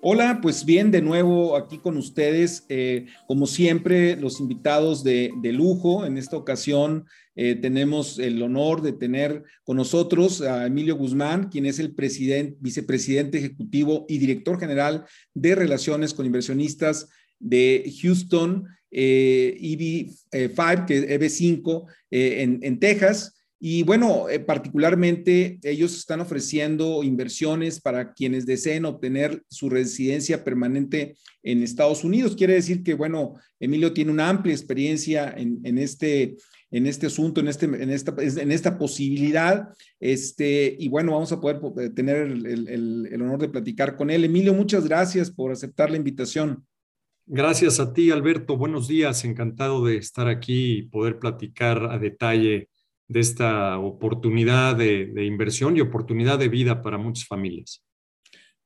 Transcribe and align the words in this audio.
Hola, 0.00 0.38
pues 0.40 0.64
bien, 0.64 0.92
de 0.92 1.02
nuevo 1.02 1.56
aquí 1.56 1.78
con 1.78 1.96
ustedes, 1.96 2.64
eh, 2.68 3.06
como 3.26 3.48
siempre, 3.48 4.14
los 4.14 4.38
invitados 4.38 5.02
de, 5.02 5.32
lujo. 5.52 6.06
En 6.06 6.16
esta 6.16 6.36
ocasión 6.36 7.04
eh, 7.34 7.56
tenemos 7.56 8.20
el 8.20 8.40
honor 8.40 8.80
de 8.80 8.92
tener 8.92 9.42
con 9.64 9.76
nosotros 9.76 10.40
a 10.40 10.66
Emilio 10.66 10.94
Guzmán, 10.94 11.48
quien 11.48 11.66
es 11.66 11.80
el 11.80 11.96
vicepresidente 12.60 13.38
ejecutivo 13.38 14.06
y 14.08 14.18
director 14.18 14.60
general 14.60 15.04
de 15.34 15.56
Relaciones 15.56 16.14
con 16.14 16.26
Inversionistas 16.26 17.08
de 17.40 17.92
Houston 18.00 18.68
eh, 18.92 19.58
EB5, 19.60 20.86
que 20.86 21.18
EB5 21.18 21.86
en, 22.12 22.60
en 22.62 22.78
Texas. 22.78 23.37
Y 23.60 23.82
bueno, 23.82 24.28
eh, 24.28 24.38
particularmente 24.38 25.58
ellos 25.64 25.96
están 25.96 26.20
ofreciendo 26.20 27.02
inversiones 27.02 27.80
para 27.80 28.12
quienes 28.12 28.46
deseen 28.46 28.84
obtener 28.84 29.42
su 29.48 29.68
residencia 29.68 30.44
permanente 30.44 31.16
en 31.42 31.64
Estados 31.64 32.04
Unidos. 32.04 32.36
Quiere 32.36 32.54
decir 32.54 32.84
que, 32.84 32.94
bueno, 32.94 33.34
Emilio 33.58 33.92
tiene 33.92 34.12
una 34.12 34.28
amplia 34.28 34.54
experiencia 34.54 35.34
en, 35.36 35.76
este, 35.76 36.36
en 36.70 36.86
este 36.86 37.08
asunto, 37.08 37.40
en, 37.40 37.48
este, 37.48 37.66
en, 37.66 37.90
esta, 37.90 38.14
en 38.16 38.52
esta 38.52 38.78
posibilidad. 38.78 39.70
Este, 39.98 40.76
y 40.78 40.88
bueno, 40.88 41.12
vamos 41.12 41.32
a 41.32 41.40
poder 41.40 41.60
eh, 41.80 41.90
tener 41.90 42.18
el, 42.18 43.08
el 43.10 43.22
honor 43.22 43.40
de 43.40 43.48
platicar 43.48 43.96
con 43.96 44.10
él. 44.10 44.24
Emilio, 44.24 44.54
muchas 44.54 44.86
gracias 44.86 45.32
por 45.32 45.50
aceptar 45.50 45.90
la 45.90 45.96
invitación. 45.96 46.64
Gracias 47.26 47.80
a 47.80 47.92
ti, 47.92 48.12
Alberto. 48.12 48.56
Buenos 48.56 48.86
días. 48.86 49.24
Encantado 49.24 49.84
de 49.84 49.96
estar 49.96 50.28
aquí 50.28 50.78
y 50.78 50.82
poder 50.82 51.18
platicar 51.18 51.90
a 51.90 51.98
detalle 51.98 52.68
de 53.08 53.20
esta 53.20 53.78
oportunidad 53.78 54.76
de, 54.76 55.24
inversión 55.24 55.76
y 55.76 55.80
oportunidad 55.80 56.38
de 56.38 56.48
vida 56.48 56.82
para 56.82 56.98
muchas 56.98 57.26
familias. 57.26 57.82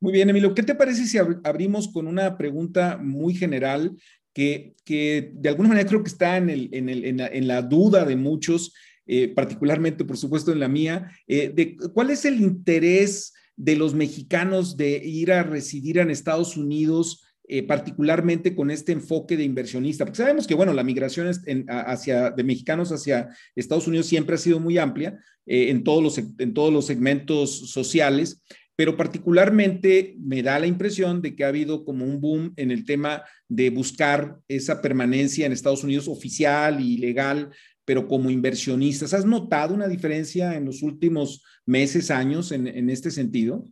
Muy 0.00 0.12
bien, 0.12 0.28
Emilio, 0.28 0.52
¿qué 0.52 0.64
te 0.64 0.74
parece 0.74 1.06
si 1.06 1.16
abrimos 1.16 1.92
con 1.92 2.08
una 2.08 2.36
pregunta 2.36 2.98
muy 3.00 3.34
general 3.34 3.96
que, 4.34 4.74
que 4.84 5.30
de 5.34 5.48
alguna 5.48 5.68
manera 5.68 5.88
creo 5.88 6.02
que 6.02 6.10
está 6.10 6.36
en, 6.36 6.50
el, 6.50 6.68
en, 6.72 6.88
el, 6.88 7.04
en, 7.04 7.46
la, 7.46 7.62
duda 7.62 8.04
de 8.04 8.16
muchos, 8.16 8.74
eh, 9.06 9.28
particularmente, 9.28 10.04
por 10.04 10.16
supuesto, 10.16 10.50
en 10.50 10.58
la 10.58 10.68
mía, 10.68 11.12
eh, 11.28 11.52
de 11.54 11.76
cuál 11.92 12.10
es 12.10 12.24
el 12.24 12.40
interés 12.40 13.32
de 13.56 13.76
los 13.76 13.94
mexicanos 13.94 14.76
de 14.76 14.96
ir 15.04 15.30
a 15.30 15.44
residir 15.44 15.98
en 15.98 16.10
Estados 16.10 16.56
Unidos 16.56 17.22
eh, 17.54 17.62
particularmente 17.64 18.54
con 18.54 18.70
este 18.70 18.92
enfoque 18.92 19.36
de 19.36 19.44
inversionista, 19.44 20.06
porque 20.06 20.16
sabemos 20.16 20.46
que, 20.46 20.54
bueno, 20.54 20.72
la 20.72 20.82
migración 20.82 21.30
hacia, 21.68 22.30
de 22.30 22.44
mexicanos 22.44 22.90
hacia 22.92 23.28
Estados 23.54 23.86
Unidos 23.86 24.06
siempre 24.06 24.36
ha 24.36 24.38
sido 24.38 24.58
muy 24.58 24.78
amplia 24.78 25.18
eh, 25.44 25.68
en, 25.68 25.84
todos 25.84 26.02
los, 26.02 26.16
en 26.16 26.54
todos 26.54 26.72
los 26.72 26.86
segmentos 26.86 27.70
sociales, 27.70 28.42
pero 28.74 28.96
particularmente 28.96 30.16
me 30.18 30.42
da 30.42 30.58
la 30.58 30.66
impresión 30.66 31.20
de 31.20 31.36
que 31.36 31.44
ha 31.44 31.48
habido 31.48 31.84
como 31.84 32.06
un 32.06 32.22
boom 32.22 32.54
en 32.56 32.70
el 32.70 32.86
tema 32.86 33.22
de 33.48 33.68
buscar 33.68 34.38
esa 34.48 34.80
permanencia 34.80 35.44
en 35.44 35.52
Estados 35.52 35.84
Unidos 35.84 36.08
oficial 36.08 36.80
y 36.80 36.96
legal, 36.96 37.50
pero 37.84 38.08
como 38.08 38.30
inversionistas. 38.30 39.12
¿Has 39.12 39.26
notado 39.26 39.74
una 39.74 39.88
diferencia 39.88 40.56
en 40.56 40.64
los 40.64 40.82
últimos 40.82 41.44
meses, 41.66 42.10
años 42.10 42.50
en, 42.50 42.66
en 42.66 42.88
este 42.88 43.10
sentido? 43.10 43.68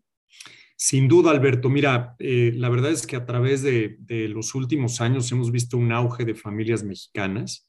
Sin 0.82 1.08
duda, 1.08 1.30
Alberto. 1.30 1.68
Mira, 1.68 2.16
eh, 2.18 2.52
la 2.54 2.70
verdad 2.70 2.90
es 2.90 3.06
que 3.06 3.14
a 3.14 3.26
través 3.26 3.60
de, 3.60 3.98
los 4.30 4.54
últimos 4.54 5.02
años 5.02 5.30
hemos 5.30 5.52
visto 5.52 5.76
un 5.76 5.92
auge 5.92 6.24
de 6.24 6.34
familias 6.34 6.82
mexicanas 6.82 7.68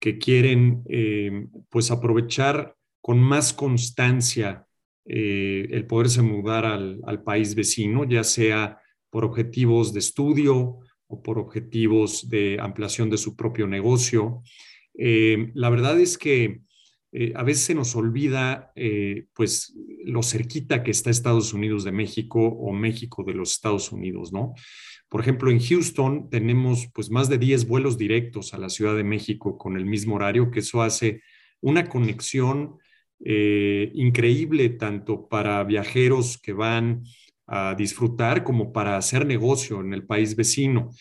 que 0.00 0.18
quieren 0.18 0.82
eh, 0.88 1.46
pues 1.68 1.92
aprovechar 1.92 2.74
con 3.00 3.20
más 3.20 3.52
constancia 3.52 4.66
eh, 5.04 5.68
el 5.70 5.86
poderse 5.86 6.22
mudar 6.22 6.66
al, 6.66 7.00
al, 7.06 7.22
país 7.22 7.54
vecino, 7.54 8.02
ya 8.02 8.24
sea 8.24 8.80
por 9.10 9.24
objetivos 9.24 9.92
de 9.92 10.00
estudio 10.00 10.80
o 11.06 11.22
por 11.22 11.38
objetivos 11.38 12.28
de 12.28 12.58
ampliación 12.60 13.10
de 13.10 13.18
su 13.18 13.36
propio 13.36 13.68
negocio. 13.68 14.42
la 14.96 15.70
verdad 15.70 16.00
es 16.00 16.18
que 16.18 16.62
eh, 17.12 17.32
a 17.34 17.42
veces 17.42 17.64
se 17.64 17.74
nos 17.74 17.96
olvida 17.96 18.70
eh, 18.76 19.26
pues 19.34 19.74
lo 20.04 20.22
cerquita 20.22 20.82
que 20.82 20.92
está 20.92 21.10
Estados 21.10 21.52
Unidos 21.52 21.82
de 21.84 21.92
México 21.92 22.40
o 22.40 22.72
México 22.72 23.24
de 23.24 23.34
los 23.34 23.52
Estados 23.52 23.90
Unidos, 23.90 24.32
¿no? 24.32 24.54
Por 25.08 25.20
ejemplo, 25.20 25.50
en 25.50 25.58
Houston 25.58 26.30
tenemos 26.30 26.88
pues 26.94 27.10
más 27.10 27.28
de 27.28 27.38
10 27.38 27.66
vuelos 27.66 27.98
directos 27.98 28.54
a 28.54 28.58
la 28.58 28.68
Ciudad 28.68 28.94
de 28.94 29.02
México 29.02 29.58
con 29.58 29.76
el 29.76 29.84
mismo 29.84 30.14
horario, 30.14 30.52
que 30.52 30.60
eso 30.60 30.82
hace 30.82 31.20
una 31.60 31.88
conexión 31.88 32.76
eh, 33.24 33.90
increíble 33.94 34.68
tanto 34.70 35.28
para 35.28 35.64
viajeros 35.64 36.38
que 36.38 36.52
van 36.52 37.02
a 37.48 37.74
disfrutar 37.74 38.44
como 38.44 38.72
para 38.72 38.96
hacer 38.96 39.26
negocio 39.26 39.80
en 39.80 39.92
el 39.92 40.06
país 40.06 40.36
vecino. 40.36 40.92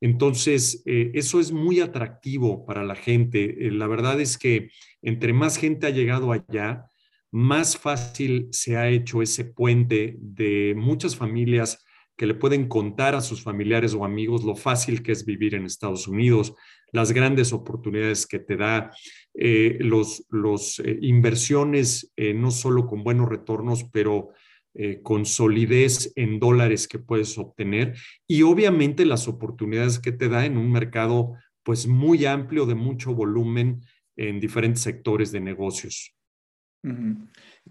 Entonces, 0.00 0.82
eh, 0.84 1.10
eso 1.14 1.40
es 1.40 1.52
muy 1.52 1.80
atractivo 1.80 2.66
para 2.66 2.84
la 2.84 2.94
gente. 2.94 3.66
Eh, 3.66 3.70
la 3.70 3.86
verdad 3.86 4.20
es 4.20 4.36
que 4.36 4.70
entre 5.02 5.32
más 5.32 5.56
gente 5.56 5.86
ha 5.86 5.90
llegado 5.90 6.32
allá, 6.32 6.84
más 7.30 7.76
fácil 7.76 8.48
se 8.50 8.76
ha 8.76 8.88
hecho 8.88 9.22
ese 9.22 9.44
puente 9.44 10.16
de 10.20 10.74
muchas 10.76 11.16
familias 11.16 11.84
que 12.16 12.26
le 12.26 12.34
pueden 12.34 12.66
contar 12.66 13.14
a 13.14 13.20
sus 13.20 13.42
familiares 13.42 13.92
o 13.94 14.04
amigos 14.04 14.42
lo 14.44 14.54
fácil 14.54 15.02
que 15.02 15.12
es 15.12 15.26
vivir 15.26 15.54
en 15.54 15.66
Estados 15.66 16.08
Unidos, 16.08 16.54
las 16.92 17.12
grandes 17.12 17.52
oportunidades 17.52 18.26
que 18.26 18.38
te 18.38 18.56
da, 18.56 18.90
eh, 19.34 19.76
los, 19.80 20.24
los 20.30 20.80
inversiones, 21.02 22.14
no 22.16 22.50
solo 22.50 22.86
con 22.86 23.04
buenos 23.04 23.28
retornos, 23.28 23.84
pero 23.92 24.30
eh, 24.78 25.00
con 25.02 25.24
solidez 25.24 26.12
en 26.16 26.38
dólares 26.38 26.86
que 26.86 26.98
puedes 26.98 27.38
obtener 27.38 27.96
y 28.26 28.42
obviamente 28.42 29.06
las 29.06 29.26
oportunidades 29.26 29.98
que 29.98 30.12
te 30.12 30.28
da 30.28 30.44
en 30.44 30.58
un 30.58 30.70
mercado 30.70 31.32
pues 31.62 31.86
muy 31.86 32.26
amplio 32.26 32.66
de 32.66 32.74
mucho 32.74 33.14
volumen 33.14 33.80
en 34.16 34.38
diferentes 34.38 34.82
sectores 34.82 35.32
de 35.32 35.40
negocios. 35.40 36.14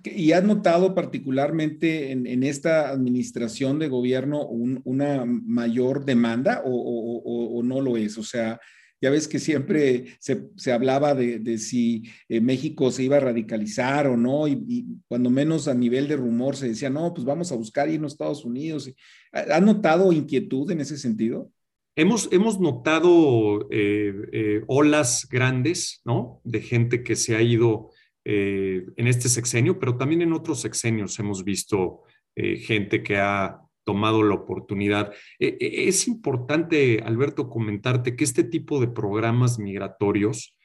¿Y 0.03 0.31
has 0.31 0.43
notado 0.43 0.93
particularmente 0.93 2.11
en, 2.11 2.43
esta 2.43 2.89
administración 2.89 3.79
de 3.79 3.87
gobierno 3.87 4.45
una 4.47 5.25
mayor 5.25 6.05
demanda 6.05 6.61
o, 6.65 7.61
no 7.63 7.81
lo 7.81 7.97
es? 7.97 8.17
O 8.17 8.23
sea, 8.23 8.59
ya 9.05 9.11
ves 9.11 9.27
que 9.27 9.37
siempre 9.37 10.17
se, 10.17 10.71
hablaba 10.71 11.13
de, 11.13 11.59
si 11.59 12.09
eh, 12.27 12.41
México 12.41 12.89
se 12.89 13.03
iba 13.03 13.17
a 13.17 13.19
radicalizar 13.19 14.07
o 14.07 14.17
no, 14.17 14.47
y, 14.47 14.83
cuando 15.07 15.29
menos 15.29 15.67
a 15.67 15.75
nivel 15.75 16.07
de 16.07 16.15
rumor 16.15 16.55
se 16.55 16.69
decía, 16.69 16.89
no, 16.89 17.13
pues 17.13 17.23
vamos 17.23 17.51
a 17.51 17.55
buscar 17.55 17.87
irnos 17.87 18.13
a 18.13 18.15
Estados 18.15 18.45
Unidos. 18.45 18.91
¿Ha 19.31 19.59
notado 19.59 20.11
inquietud 20.11 20.71
en 20.71 20.81
ese 20.81 20.97
sentido? 20.97 21.51
Hemos, 21.95 22.29
hemos 22.31 22.59
notado 22.59 23.67
eh, 23.69 24.11
eh, 24.31 24.63
olas 24.65 25.27
grandes, 25.29 26.01
¿no? 26.03 26.41
De 26.43 26.61
gente 26.61 27.03
que 27.03 27.15
se 27.15 27.35
ha 27.35 27.43
ido 27.43 27.91
en 28.27 29.07
este 29.07 29.29
sexenio, 29.29 29.77
pero 29.77 29.97
también 29.97 30.23
en 30.23 30.33
otros 30.33 30.61
sexenios 30.61 31.19
hemos 31.19 31.43
visto 31.43 32.01
gente 32.35 33.03
que 33.03 33.17
ha 33.17 33.61
tomado 33.85 34.23
la 34.23 34.35
oportunidad. 34.35 35.13
E, 35.39 35.57
e, 35.59 35.87
es 35.87 36.07
importante, 36.07 37.01
Alberto, 37.05 37.49
comentarte 37.49 38.15
que 38.15 38.25
este 38.25 38.43
tipo 38.43 38.81
de 38.81 38.87
programas 38.87 39.59
migratorios 39.59 40.55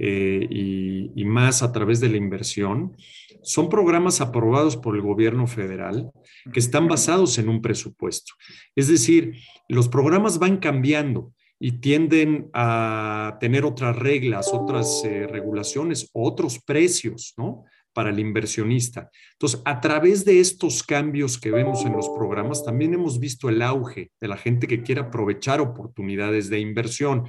eh, 0.00 0.46
y, 0.48 1.24
más 1.24 1.62
a 1.62 1.72
través 1.72 2.00
de 2.00 2.08
la 2.08 2.16
inversión 2.16 2.96
son 3.42 3.68
programas 3.68 4.20
aprobados 4.20 4.76
por 4.76 4.94
el 4.94 5.02
gobierno 5.02 5.46
federal 5.46 6.10
que 6.52 6.60
están 6.60 6.88
basados 6.88 7.36
en 7.38 7.48
un 7.48 7.60
presupuesto. 7.60 8.32
Es 8.76 8.88
decir, 8.88 9.34
los 9.68 9.88
programas 9.88 10.38
van 10.38 10.58
cambiando 10.58 11.32
y 11.58 11.80
tienden 11.80 12.48
a 12.54 13.38
tener 13.40 13.64
otras 13.64 13.96
reglas, 13.96 14.50
otras 14.52 15.02
eh, 15.04 15.26
regulaciones, 15.26 16.08
otros 16.12 16.60
precios, 16.60 17.34
¿no? 17.36 17.64
Para 17.98 18.10
el 18.10 18.20
inversionista. 18.20 19.10
Entonces, 19.32 19.60
a 19.64 19.80
través 19.80 20.24
de 20.24 20.38
estos 20.38 20.84
cambios 20.84 21.36
que 21.36 21.50
vemos 21.50 21.84
en 21.84 21.94
los 21.94 22.08
programas, 22.10 22.64
también 22.64 22.94
hemos 22.94 23.18
visto 23.18 23.48
el 23.48 23.60
auge 23.60 24.12
de 24.20 24.28
la 24.28 24.36
gente 24.36 24.68
que 24.68 24.84
quiere 24.84 25.00
aprovechar 25.00 25.60
oportunidades 25.60 26.48
de 26.48 26.60
inversión. 26.60 27.24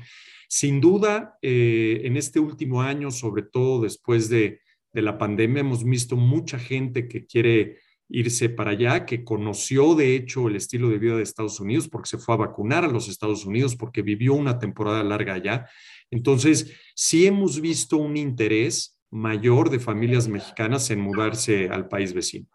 Sin 0.47 0.79
duda, 0.79 1.39
eh, 1.41 2.01
en 2.03 2.17
este 2.17 2.39
último 2.39 2.83
año, 2.83 3.09
sobre 3.09 3.41
todo 3.41 3.81
después 3.81 4.29
de, 4.29 4.59
de 4.93 5.01
la 5.01 5.17
pandemia, 5.17 5.61
hemos 5.61 5.83
visto 5.83 6.15
mucha 6.15 6.59
gente 6.59 7.07
que 7.07 7.25
quiere 7.25 7.79
irse 8.07 8.49
para 8.49 8.69
allá, 8.69 9.07
que 9.07 9.23
conoció 9.23 9.95
de 9.95 10.15
hecho 10.15 10.49
el 10.49 10.55
estilo 10.55 10.89
de 10.89 10.99
vida 10.99 11.15
de 11.15 11.23
Estados 11.23 11.59
Unidos 11.59 11.87
porque 11.87 12.09
se 12.09 12.19
fue 12.19 12.35
a 12.35 12.45
vacunar 12.45 12.85
a 12.85 12.89
los 12.89 13.09
Estados 13.09 13.43
Unidos, 13.43 13.75
porque 13.75 14.03
vivió 14.03 14.35
una 14.35 14.59
temporada 14.59 15.03
larga 15.03 15.33
allá. 15.33 15.65
Entonces, 16.11 16.75
sí 16.93 17.25
hemos 17.25 17.59
visto 17.59 17.97
un 17.97 18.17
interés 18.17 18.98
mayor 19.11 19.69
de 19.69 19.79
familias 19.79 20.27
mexicanas 20.27 20.89
en 20.91 20.99
mudarse 20.99 21.69
al 21.69 21.87
país 21.87 22.13
vecino. 22.13 22.47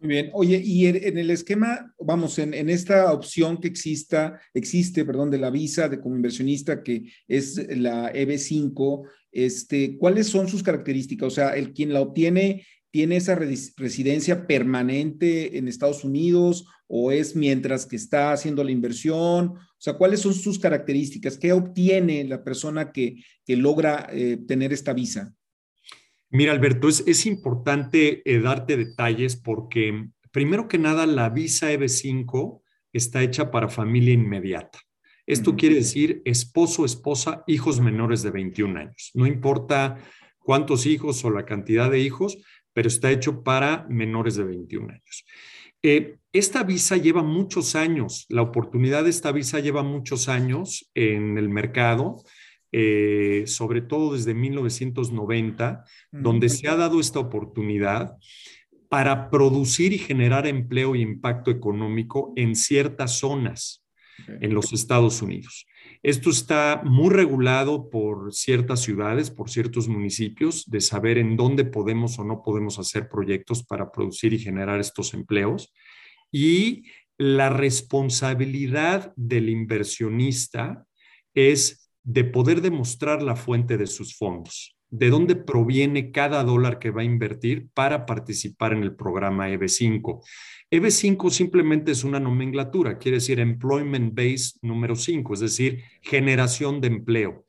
Muy 0.00 0.08
bien. 0.08 0.30
Oye, 0.32 0.60
y 0.64 0.86
en 0.86 1.16
el 1.16 1.30
esquema, 1.30 1.94
vamos, 2.00 2.36
en, 2.40 2.68
esta 2.68 3.12
opción 3.12 3.60
que 3.60 3.68
exista, 3.68 4.40
existe, 4.52 5.04
perdón, 5.04 5.30
de 5.30 5.38
la 5.38 5.50
visa 5.50 5.88
de 5.88 6.00
como 6.00 6.16
inversionista, 6.16 6.82
que 6.82 7.04
es 7.28 7.56
la 7.78 8.12
EB5, 8.12 9.08
este, 9.30 9.96
¿cuáles 9.98 10.26
son 10.26 10.48
sus 10.48 10.64
características? 10.64 11.26
O 11.28 11.30
sea, 11.30 11.50
el 11.50 11.72
quien 11.72 11.92
la 11.92 12.00
obtiene 12.00 12.66
tiene 12.90 13.16
esa 13.16 13.36
residencia 13.36 14.46
permanente 14.48 15.56
en 15.56 15.68
Estados 15.68 16.02
Unidos 16.02 16.66
o 16.94 17.10
es 17.10 17.34
mientras 17.34 17.86
que 17.86 17.96
está 17.96 18.32
haciendo 18.32 18.62
la 18.62 18.70
inversión? 18.70 19.46
O 19.46 19.78
sea, 19.78 19.94
¿cuáles 19.94 20.20
son 20.20 20.34
sus 20.34 20.58
características? 20.58 21.38
¿Qué 21.38 21.52
obtiene 21.52 22.22
la 22.24 22.44
persona 22.44 22.92
que, 22.92 23.24
logra 23.46 24.08
eh, 24.12 24.36
tener 24.46 24.72
esta 24.72 24.92
visa? 24.92 25.34
Mira, 26.32 26.52
Alberto, 26.52 26.88
es, 26.88 27.26
importante 27.26 28.22
eh, 28.24 28.40
darte 28.40 28.78
detalles 28.78 29.36
porque, 29.36 30.08
primero 30.30 30.66
que 30.66 30.78
nada, 30.78 31.04
la 31.04 31.28
visa 31.28 31.70
EB5 31.70 32.62
está 32.94 33.22
hecha 33.22 33.50
para 33.50 33.68
familia 33.68 34.14
inmediata. 34.14 34.78
Esto 35.26 35.54
quiere 35.56 35.74
decir 35.74 36.22
esposo, 36.24 36.86
esposa, 36.86 37.44
hijos 37.46 37.80
menores 37.80 38.22
de 38.22 38.30
21 38.30 38.80
años. 38.80 39.10
No 39.12 39.26
importa 39.26 39.98
cuántos 40.38 40.86
hijos 40.86 41.22
o 41.26 41.30
la 41.30 41.44
cantidad 41.44 41.90
de 41.90 42.00
hijos, 42.00 42.38
pero 42.72 42.88
está 42.88 43.10
hecho 43.10 43.42
para 43.42 43.86
menores 43.90 44.34
de 44.36 44.44
21 44.44 44.88
años. 44.88 45.26
Eh, 45.82 46.16
esta 46.32 46.62
visa 46.62 46.96
lleva 46.96 47.22
muchos 47.22 47.76
años, 47.76 48.24
la 48.30 48.40
oportunidad 48.40 49.04
de 49.04 49.10
esta 49.10 49.32
visa 49.32 49.60
lleva 49.60 49.82
muchos 49.82 50.30
años 50.30 50.90
en 50.94 51.36
el 51.36 51.50
mercado, 51.50 52.24
eh, 52.72 53.44
sobre 53.46 53.82
todo 53.82 54.14
desde 54.14 54.34
1990, 54.34 55.84
donde 56.10 56.48
se 56.48 56.68
ha 56.68 56.76
dado 56.76 57.00
esta 57.00 57.18
oportunidad 57.18 58.16
para 58.88 59.30
producir 59.30 59.92
y 59.92 59.98
generar 59.98 60.46
empleo 60.46 60.94
y 60.94 61.02
impacto 61.02 61.50
económico 61.50 62.32
en 62.36 62.56
ciertas 62.56 63.18
zonas 63.18 63.84
en 64.40 64.54
los 64.54 64.72
Estados 64.72 65.22
Unidos. 65.22 65.66
Esto 66.02 66.30
está 66.30 66.82
muy 66.84 67.10
regulado 67.10 67.88
por 67.88 68.32
ciertas 68.32 68.80
ciudades, 68.80 69.30
por 69.30 69.50
ciertos 69.50 69.88
municipios, 69.88 70.68
de 70.68 70.80
saber 70.80 71.18
en 71.18 71.36
dónde 71.36 71.64
podemos 71.64 72.18
o 72.18 72.24
no 72.24 72.42
podemos 72.42 72.78
hacer 72.78 73.08
proyectos 73.08 73.62
para 73.64 73.92
producir 73.92 74.32
y 74.32 74.38
generar 74.38 74.80
estos 74.80 75.14
empleos. 75.14 75.72
Y 76.30 76.84
la 77.18 77.50
responsabilidad 77.50 79.12
del 79.16 79.48
inversionista 79.48 80.86
es 81.34 81.81
de 82.04 82.24
poder 82.24 82.60
demostrar 82.60 83.22
la 83.22 83.36
fuente 83.36 83.78
de 83.78 83.86
sus 83.86 84.16
fondos, 84.16 84.76
de 84.90 85.08
dónde 85.08 85.36
proviene 85.36 86.10
cada 86.10 86.42
dólar 86.44 86.78
que 86.78 86.90
va 86.90 87.02
a 87.02 87.04
invertir 87.04 87.68
para 87.72 88.06
participar 88.06 88.72
en 88.72 88.82
el 88.82 88.94
programa 88.94 89.48
EB5. 89.48 90.20
EB5 90.70 91.30
simplemente 91.30 91.92
es 91.92 92.04
una 92.04 92.20
nomenclatura, 92.20 92.98
quiere 92.98 93.18
decir 93.18 93.40
Employment 93.40 94.14
Base 94.14 94.58
número 94.62 94.96
5, 94.96 95.34
es 95.34 95.40
decir, 95.40 95.82
generación 96.02 96.80
de 96.80 96.88
empleo. 96.88 97.46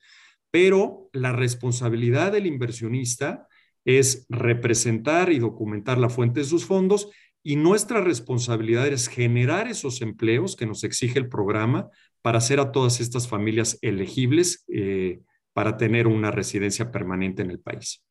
Pero 0.51 1.09
la 1.13 1.31
responsabilidad 1.31 2.31
del 2.31 2.45
inversionista 2.45 3.47
es 3.85 4.25
representar 4.29 5.31
y 5.31 5.39
documentar 5.39 5.97
la 5.97 6.09
fuente 6.09 6.41
de 6.41 6.45
sus 6.45 6.65
fondos 6.65 7.09
y 7.44 7.57
nuestra 7.57 8.00
responsabilidad 8.01 8.88
es 8.88 9.09
generar 9.09 9.67
esos 9.67 10.01
empleos 10.01 10.55
que 10.55 10.65
nos 10.65 10.83
exige 10.85 11.19
el 11.19 11.27
programa 11.27 11.89
para 12.24 12.38
hacer 12.40 12.60
a 12.60 12.72
todas 12.72 13.00
estas 13.02 13.28
familias 13.28 13.78
elegibles 13.81 14.64
eh, 14.74 15.20
para 15.52 15.78
tener 15.78 16.08
una 16.08 16.31
residencia 16.31 16.90
permanente 16.90 17.44
en 17.44 17.52
el 17.52 17.60
país. 17.60 18.02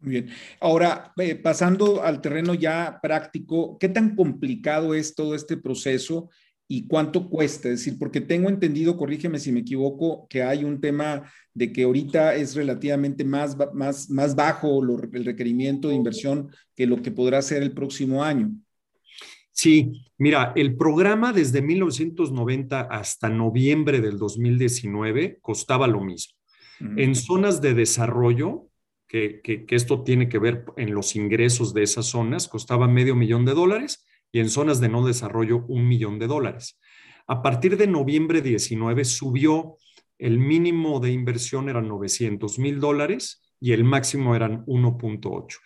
Muy 0.00 0.12
bien. 0.12 0.28
Ahora, 0.60 1.12
eh, 1.16 1.34
pasando 1.34 2.02
al 2.02 2.20
terreno 2.20 2.52
ya 2.52 3.00
práctico, 3.02 3.78
¿qué 3.78 3.88
tan 3.88 4.14
complicado 4.14 4.94
es 4.94 5.14
todo 5.14 5.34
este 5.34 5.56
proceso 5.56 6.28
y 6.68 6.86
cuánto 6.86 7.30
cuesta? 7.30 7.70
Es 7.70 7.78
decir, 7.80 7.98
porque 7.98 8.20
tengo 8.20 8.50
entendido, 8.50 8.98
corrígeme 8.98 9.38
si 9.38 9.50
me 9.50 9.60
equivoco, 9.60 10.26
que 10.28 10.42
hay 10.42 10.62
un 10.62 10.78
tema 10.80 11.22
de 11.54 11.72
que 11.72 11.84
ahorita 11.84 12.34
es 12.34 12.54
relativamente 12.54 13.24
más, 13.24 13.56
más, 13.72 14.10
más 14.10 14.34
bajo 14.34 14.82
el 14.82 15.24
requerimiento 15.24 15.88
de 15.88 15.94
inversión 15.94 16.50
que 16.76 16.86
lo 16.86 17.00
que 17.00 17.10
podrá 17.10 17.40
ser 17.40 17.62
el 17.62 17.72
próximo 17.72 18.22
año. 18.22 18.52
Sí, 19.54 20.04
mira, 20.18 20.52
el 20.56 20.76
programa 20.76 21.32
desde 21.32 21.62
1990 21.62 22.80
hasta 22.80 23.28
noviembre 23.28 24.00
del 24.00 24.18
2019 24.18 25.38
costaba 25.40 25.86
lo 25.86 26.00
mismo. 26.00 26.34
En 26.96 27.14
zonas 27.14 27.62
de 27.62 27.72
desarrollo, 27.72 28.68
que, 29.06 29.64
esto 29.70 30.02
tiene 30.02 30.28
que 30.28 30.40
ver 30.40 30.64
en 30.76 30.92
los 30.92 31.14
ingresos 31.14 31.72
de 31.72 31.84
esas 31.84 32.06
zonas, 32.06 32.48
costaba 32.48 32.88
medio 32.88 33.14
millón 33.14 33.44
de 33.44 33.54
dólares 33.54 34.04
y 34.32 34.40
en 34.40 34.50
zonas 34.50 34.80
de 34.80 34.88
no 34.88 35.06
desarrollo 35.06 35.64
un 35.68 35.86
millón 35.86 36.18
de 36.18 36.26
dólares. 36.26 36.80
A 37.28 37.40
partir 37.40 37.76
de 37.76 37.86
noviembre 37.86 38.42
19 38.42 39.04
subió, 39.04 39.78
el 40.18 40.40
mínimo 40.40 40.98
de 40.98 41.12
inversión 41.12 41.68
eran 41.68 41.86
900 41.86 42.58
mil 42.58 42.80
dólares 42.80 43.40
y 43.60 43.70
el 43.70 43.84
máximo 43.84 44.34
eran 44.34 44.66
1.8. 44.66 45.58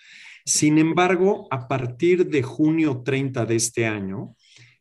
Sin 0.49 0.79
embargo, 0.79 1.47
a 1.50 1.69
partir 1.69 2.31
de 2.31 2.43
junio 2.43 3.03
30 3.05 3.45
de 3.45 3.56
este 3.56 3.87
año, 3.87 4.35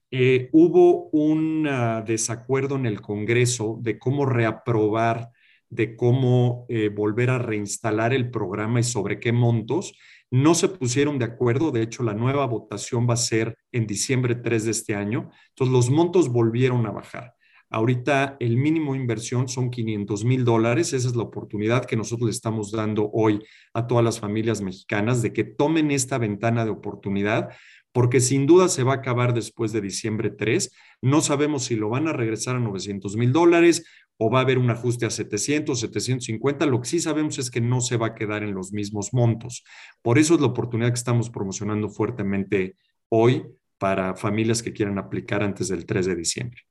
eh, 0.10 0.48
hubo 0.54 1.10
un 1.10 1.68
ah, 1.68 2.02
desacuerdo 2.08 2.78
en 2.78 2.86
el 2.86 3.02
Congreso 3.02 3.78
de 3.82 4.00
cómo 4.00 4.26
reaprobar 4.26 5.30
de 5.70 5.98
cómo 5.98 6.66
eh, 6.70 6.88
volver 6.88 7.30
a 7.30 7.40
reinstalar 7.40 8.14
el 8.14 8.32
programa 8.32 8.80
y 8.80 8.84
sobre 8.84 9.20
qué 9.20 9.34
montos. 9.34 9.94
No 10.32 10.56
se 10.56 10.70
pusieron 10.70 11.20
de 11.20 11.26
acuerdo, 11.26 11.72
de 11.72 11.82
hecho 11.82 12.02
la 12.02 12.14
nueva 12.14 12.46
votación 12.46 13.06
va 13.10 13.16
a 13.16 13.18
ser 13.18 13.58
en 13.74 13.88
diciembre 13.88 14.36
3 14.36 14.64
de 14.64 14.72
este 14.72 14.96
año, 14.96 15.32
entonces 15.50 15.74
los 15.74 15.90
montos 15.90 16.30
volvieron 16.30 16.86
a 16.86 16.92
bajar. 16.92 17.34
Ahorita 17.70 18.38
el 18.40 18.56
mínimo 18.56 18.96
inversión 18.96 19.50
son 19.50 19.70
500 19.70 20.24
mil 20.24 20.46
dólares. 20.46 20.94
Esa 20.94 21.08
es 21.08 21.16
la 21.16 21.24
oportunidad 21.24 21.86
que 21.86 21.98
nosotros 21.98 22.28
le 22.28 22.32
estamos 22.32 22.72
dando 22.72 23.10
hoy 23.12 23.44
a 23.74 23.88
todas 23.88 24.06
las 24.06 24.20
familias 24.20 24.62
mexicanas 24.62 25.22
de 25.22 25.34
que 25.34 25.44
tomen 25.44 25.92
esta 25.92 26.18
ventana 26.18 26.64
de 26.64 26.72
oportunidad, 26.72 27.50
porque 27.92 28.22
sin 28.22 28.46
duda 28.46 28.70
se 28.70 28.84
va 28.84 28.94
a 28.94 28.98
acabar 28.98 29.34
después 29.34 29.74
de 29.74 29.82
diciembre 29.82 30.30
3. 30.30 30.72
No 31.02 31.20
sabemos 31.22 31.66
si 31.66 31.76
lo 31.76 31.90
van 31.90 32.08
a 32.08 32.14
regresar 32.14 32.56
a 32.56 32.60
900 32.60 33.18
mil 33.18 33.34
dólares 33.34 33.84
o 34.18 34.32
va 34.32 34.40
a 34.40 34.42
haber 34.44 34.58
un 34.58 34.70
ajuste 34.70 35.06
a 35.06 35.10
700, 35.10 35.80
750. 35.80 36.66
Lo 36.66 36.82
que 36.82 36.88
sí 36.88 37.00
sabemos 37.00 37.38
es 37.38 37.52
que 37.52 37.62
no 37.62 37.82
se 37.82 37.98
va 37.98 38.08
a 38.08 38.16
quedar 38.16 38.44
en 38.44 38.54
los 38.54 38.72
mismos 38.72 39.14
montos. 39.14 39.64
Por 40.02 40.18
eso 40.18 40.36
es 40.36 40.42
la 40.42 40.48
oportunidad 40.48 40.90
que 40.90 40.96
estamos 40.96 41.30
promocionando 41.30 41.90
fuertemente 41.90 42.76
hoy 43.10 43.44
para 43.78 44.16
familias 44.16 44.64
que 44.64 44.74
quieran 44.74 44.98
aplicar 44.98 45.44
antes 45.44 45.68
del 45.68 45.86
3 45.86 46.06
de 46.08 46.16
diciembre. 46.16 46.62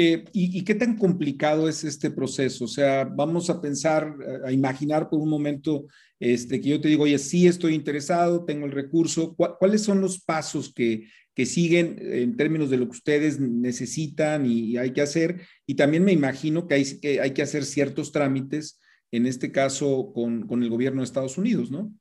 Eh, 0.00 0.24
y, 0.32 0.62
qué 0.62 0.76
tan 0.76 0.96
complicado 0.96 1.68
es 1.68 1.82
este 1.82 2.10
proceso? 2.10 2.66
O 2.66 2.68
sea, 2.68 3.04
vamos 3.04 3.50
a 3.50 3.60
pensar, 3.60 4.14
a 4.44 4.52
imaginar 4.52 5.10
por 5.10 5.18
un 5.18 5.28
momento 5.28 5.86
este, 6.20 6.60
que 6.60 6.68
yo 6.68 6.80
te 6.80 6.86
digo, 6.86 7.02
oye, 7.02 7.18
sí 7.18 7.48
estoy 7.48 7.74
interesado, 7.74 8.44
tengo 8.44 8.64
el 8.64 8.72
recurso. 8.72 9.34
¿Cuáles 9.34 9.82
son 9.82 10.00
los 10.00 10.20
pasos 10.20 10.72
que, 10.72 11.08
que 11.38 11.46
siguen 11.46 11.98
en 12.00 12.36
términos 12.36 12.68
de 12.68 12.78
lo 12.78 12.86
que 12.86 12.96
ustedes 12.96 13.38
necesitan 13.38 14.44
y, 14.44 14.76
hay 14.76 14.92
que 14.92 15.02
hacer. 15.02 15.42
Y 15.68 15.74
también 15.74 16.04
me 16.04 16.12
imagino 16.12 16.66
que 16.66 16.74
hay 16.74 16.98
que, 17.00 17.20
hay 17.20 17.32
que 17.32 17.42
hacer 17.42 17.64
ciertos 17.64 18.10
trámites, 18.10 18.80
en 19.12 19.24
este 19.24 19.52
caso 19.52 20.12
con, 20.12 20.48
con 20.48 20.64
el 20.64 20.68
gobierno 20.68 21.00
de 21.00 21.04
Estados 21.04 21.38
Unidos, 21.38 21.70
¿no? 21.70 21.92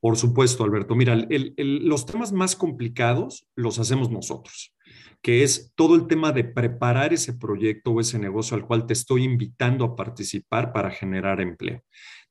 Por 0.00 0.16
supuesto, 0.16 0.64
Alberto. 0.64 0.94
Mira, 0.94 1.26
los 1.58 2.06
temas 2.06 2.32
más 2.32 2.56
complicados 2.56 3.46
los 3.54 3.78
hacemos 3.78 4.10
nosotros, 4.10 4.74
que 5.22 5.42
es 5.42 5.72
todo 5.74 5.94
el 5.94 6.06
tema 6.06 6.32
de 6.32 6.44
preparar 6.44 7.12
ese 7.12 7.32
proyecto 7.34 7.92
o 7.92 8.00
ese 8.00 8.18
negocio 8.18 8.56
al 8.56 8.66
cual 8.66 8.86
te 8.86 8.92
estoy 8.92 9.24
invitando 9.24 9.84
a 9.84 9.96
participar 9.96 10.72
para 10.72 10.90
generar 10.90 11.40
empleo 11.40 11.82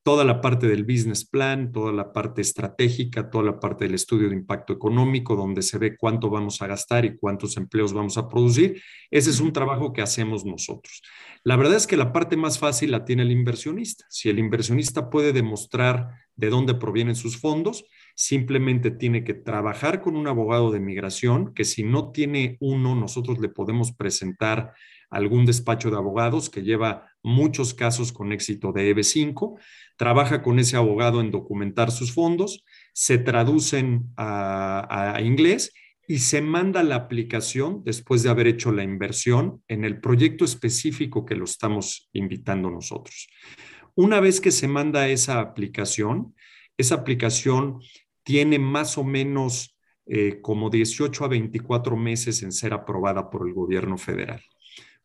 toda 0.04 0.22
la 0.22 0.42
parte 0.42 0.68
del 0.68 0.84
business 0.84 1.24
plan, 1.24 1.72
toda 1.72 1.90
la 1.90 2.12
parte 2.12 2.42
estratégica, 2.42 3.30
toda 3.30 3.44
la 3.44 3.58
parte 3.58 3.86
del 3.86 3.94
estudio 3.94 4.28
de 4.28 4.36
impacto 4.36 4.74
económico, 4.74 5.34
donde 5.34 5.62
se 5.62 5.78
ve 5.78 5.96
cuánto 5.96 6.28
vamos 6.28 6.60
a 6.60 6.66
gastar 6.66 7.06
y 7.06 7.16
cuántos 7.16 7.56
empleos 7.56 7.94
vamos 7.94 8.18
a 8.18 8.28
producir. 8.28 8.82
Ese 9.10 9.30
es 9.30 9.40
un 9.40 9.52
trabajo 9.52 9.94
que 9.94 10.02
hacemos 10.02 10.44
nosotros. 10.44 11.00
La 11.42 11.56
verdad 11.56 11.76
es 11.76 11.86
que 11.86 11.96
la 11.96 12.12
parte 12.12 12.36
más 12.36 12.58
fácil 12.58 12.90
la 12.90 13.06
tiene 13.06 13.22
el 13.22 13.32
inversionista. 13.32 14.04
Si 14.10 14.28
el 14.28 14.38
inversionista 14.38 15.08
puede 15.08 15.32
demostrar 15.32 16.10
de 16.36 16.50
dónde 16.50 16.74
provienen 16.74 17.16
sus 17.16 17.38
fondos, 17.38 17.86
simplemente 18.14 18.90
tiene 18.90 19.24
que 19.24 19.34
trabajar 19.34 20.00
con 20.00 20.16
un 20.16 20.26
abogado 20.26 20.70
de 20.70 20.80
migración, 20.80 21.52
que 21.54 21.64
si 21.64 21.82
no 21.82 22.12
tiene 22.12 22.56
uno, 22.60 22.94
nosotros 22.94 23.38
le 23.40 23.48
podemos 23.48 23.92
presentar 23.92 24.72
algún 25.10 25.46
despacho 25.46 25.90
de 25.90 25.96
abogados 25.96 26.50
que 26.50 26.62
lleva 26.62 27.08
muchos 27.22 27.72
casos 27.72 28.12
con 28.12 28.32
éxito 28.32 28.72
de 28.72 28.94
EB5, 28.94 29.58
trabaja 29.96 30.42
con 30.42 30.58
ese 30.58 30.76
abogado 30.76 31.20
en 31.20 31.30
documentar 31.30 31.90
sus 31.90 32.12
fondos, 32.12 32.64
se 32.92 33.18
traducen 33.18 34.12
a, 34.16 35.18
inglés 35.22 35.72
y 36.06 36.18
se 36.18 36.42
manda 36.42 36.82
la 36.82 36.96
aplicación 36.96 37.82
después 37.84 38.22
de 38.22 38.28
haber 38.28 38.46
hecho 38.46 38.72
la 38.72 38.82
inversión 38.82 39.62
en 39.68 39.84
el 39.84 40.00
proyecto 40.00 40.44
específico 40.44 41.24
que 41.24 41.36
lo 41.36 41.44
estamos 41.44 42.10
invitando 42.12 42.70
nosotros. 42.70 43.28
Una 43.94 44.20
vez 44.20 44.40
que 44.40 44.50
se 44.50 44.68
manda 44.68 45.08
esa 45.08 45.40
aplicación, 45.40 46.34
esa 46.76 46.96
aplicación 46.96 47.78
tiene 48.24 48.58
más 48.58 48.98
o 48.98 49.04
menos 49.04 49.78
eh, 50.06 50.40
como 50.42 50.68
18 50.68 51.24
a 51.24 51.28
24 51.28 51.96
meses 51.96 52.42
en 52.42 52.52
ser 52.52 52.74
aprobada 52.74 53.30
por 53.30 53.46
el 53.46 53.54
gobierno 53.54 53.96
federal. 53.96 54.42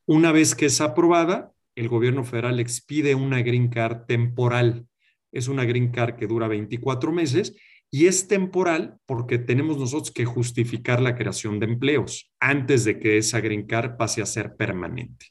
Una 0.06 0.32
vez 0.32 0.56
que 0.56 0.66
es 0.66 0.82
aprobada, 0.82 1.54
el 1.76 1.88
gobierno 1.88 2.24
federal 2.24 2.60
expide 2.60 3.16
una 3.16 3.42
green 3.42 3.70
card 3.70 4.06
temporal. 4.08 4.88
Es 5.32 5.48
una 5.48 5.66
green 5.66 5.92
card 5.92 6.16
que 6.16 6.28
dura 6.28 6.48
24 6.48 7.12
meses 7.12 7.56
y 7.92 8.08
es 8.08 8.28
temporal 8.28 8.98
porque 9.06 9.38
tenemos 9.38 9.78
nosotros 9.78 10.12
que 10.12 10.26
justificar 10.26 11.02
la 11.02 11.16
creación 11.16 11.60
de 11.60 11.68
empleos 11.68 12.32
antes 12.40 12.84
de 12.84 13.00
que 13.00 13.18
esa 13.18 13.40
green 13.40 13.66
card 13.66 13.98
pase 13.98 14.22
a 14.22 14.26
ser 14.26 14.56
permanente. 14.56 15.28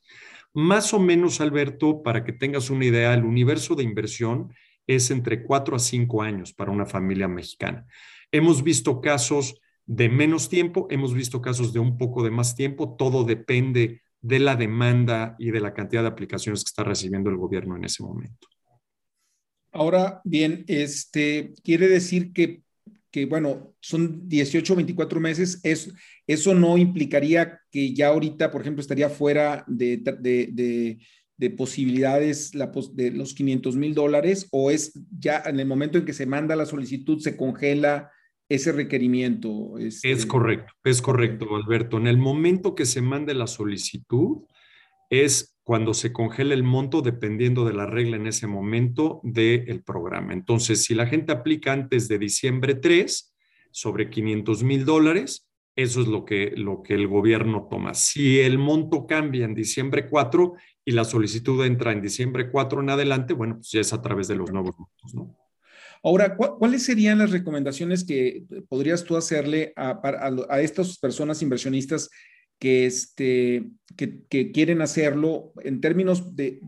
Más 0.54 0.94
o 0.94 0.98
menos, 0.98 1.40
Alberto, 1.40 2.02
para 2.02 2.24
que 2.24 2.32
tengas 2.32 2.70
una 2.70 2.86
idea, 2.86 3.14
el 3.14 3.24
universo 3.24 3.74
de 3.74 3.84
inversión 3.84 4.52
es 4.88 5.12
entre 5.12 5.44
4 5.44 5.76
a 5.76 5.78
5 5.78 6.22
años 6.22 6.52
para 6.52 6.72
una 6.72 6.86
familia 6.86 7.28
mexicana. 7.28 7.86
Hemos 8.32 8.64
visto 8.64 9.00
casos 9.00 9.60
de 9.86 10.08
menos 10.08 10.48
tiempo, 10.48 10.88
hemos 10.90 11.14
visto 11.14 11.40
casos 11.40 11.72
de 11.72 11.78
un 11.78 11.96
poco 11.96 12.24
de 12.24 12.30
más 12.30 12.56
tiempo, 12.56 12.96
todo 12.98 13.24
depende 13.24 14.02
de 14.20 14.38
la 14.38 14.56
demanda 14.56 15.36
y 15.38 15.50
de 15.50 15.60
la 15.60 15.72
cantidad 15.72 16.02
de 16.02 16.08
aplicaciones 16.08 16.64
que 16.64 16.68
está 16.68 16.82
recibiendo 16.84 17.30
el 17.30 17.36
gobierno 17.36 17.76
en 17.76 17.84
ese 17.84 18.02
momento. 18.02 18.48
Ahora 19.70 20.20
bien, 20.24 20.64
este 20.66 21.52
quiere 21.62 21.88
decir 21.88 22.32
que, 22.32 22.62
que 23.10 23.26
bueno, 23.26 23.74
son 23.80 24.28
18 24.28 24.72
o 24.72 24.76
24 24.76 25.20
meses. 25.20 25.60
Es, 25.62 25.92
eso 26.26 26.54
no 26.54 26.76
implicaría 26.76 27.60
que 27.70 27.94
ya 27.94 28.08
ahorita, 28.08 28.50
por 28.50 28.62
ejemplo, 28.62 28.80
estaría 28.80 29.08
fuera 29.08 29.64
de, 29.66 30.98
posibilidades 31.56 32.54
la, 32.54 32.72
de 32.92 33.12
los 33.12 33.34
500 33.34 33.76
mil 33.76 33.94
dólares 33.94 34.48
o 34.50 34.70
es 34.70 34.92
ya 35.18 35.42
en 35.46 35.60
el 35.60 35.66
momento 35.66 35.96
en 35.98 36.04
que 36.04 36.12
se 36.12 36.26
manda 36.26 36.56
la 36.56 36.66
solicitud 36.66 37.20
se 37.20 37.36
congela 37.36 38.10
ese 38.48 38.72
requerimiento. 38.72 39.78
Este... 39.78 40.10
Es 40.10 40.26
correcto, 40.26 40.72
es 40.84 41.02
correcto, 41.02 41.54
Alberto. 41.54 41.98
En 41.98 42.06
el 42.06 42.18
momento 42.18 42.74
que 42.74 42.86
se 42.86 43.02
mande 43.02 43.34
la 43.34 43.46
solicitud 43.46 44.44
es 45.10 45.58
cuando 45.62 45.92
se 45.92 46.12
congela 46.12 46.54
el 46.54 46.62
monto 46.62 47.02
dependiendo 47.02 47.64
de 47.66 47.74
la 47.74 47.86
regla 47.86 48.16
en 48.16 48.26
ese 48.26 48.46
momento 48.46 49.20
del 49.22 49.82
programa. 49.82 50.32
Entonces, 50.32 50.84
si 50.84 50.94
la 50.94 51.06
gente 51.06 51.30
aplica 51.30 51.72
antes 51.72 52.08
de 52.08 52.18
diciembre 52.18 52.74
3 52.74 53.34
sobre 53.70 54.08
500 54.08 54.62
mil 54.64 54.84
dólares, 54.86 55.46
eso 55.76 56.00
es 56.00 56.08
lo 56.08 56.24
que, 56.24 56.54
lo 56.56 56.82
que 56.82 56.94
el 56.94 57.06
gobierno 57.06 57.68
toma. 57.70 57.94
Si 57.94 58.40
el 58.40 58.58
monto 58.58 59.06
cambia 59.06 59.44
en 59.44 59.54
diciembre 59.54 60.08
4 60.08 60.54
y 60.88 60.92
la 60.92 61.04
solicitud 61.04 61.62
entra 61.66 61.92
en 61.92 62.00
diciembre 62.00 62.50
4 62.50 62.80
en 62.80 62.88
adelante, 62.88 63.34
bueno, 63.34 63.56
pues 63.56 63.70
ya 63.72 63.80
es 63.80 63.92
a 63.92 64.00
través 64.00 64.26
de 64.26 64.36
los 64.36 64.50
nuevos. 64.50 64.74
Ahora, 66.02 66.34
¿cuáles 66.34 66.82
serían 66.82 67.18
las 67.18 67.30
recomendaciones 67.30 68.04
que 68.04 68.44
podrías 68.70 69.04
tú 69.04 69.14
hacerle 69.14 69.74
a, 69.76 70.00
a 70.48 70.60
estas 70.62 70.96
personas 70.96 71.42
inversionistas 71.42 72.08
que, 72.58 72.86
este, 72.86 73.66
que, 73.96 74.50
quieren 74.50 74.80
hacerlo 74.80 75.52
en 75.62 75.82
términos 75.82 76.34
de, 76.34 76.58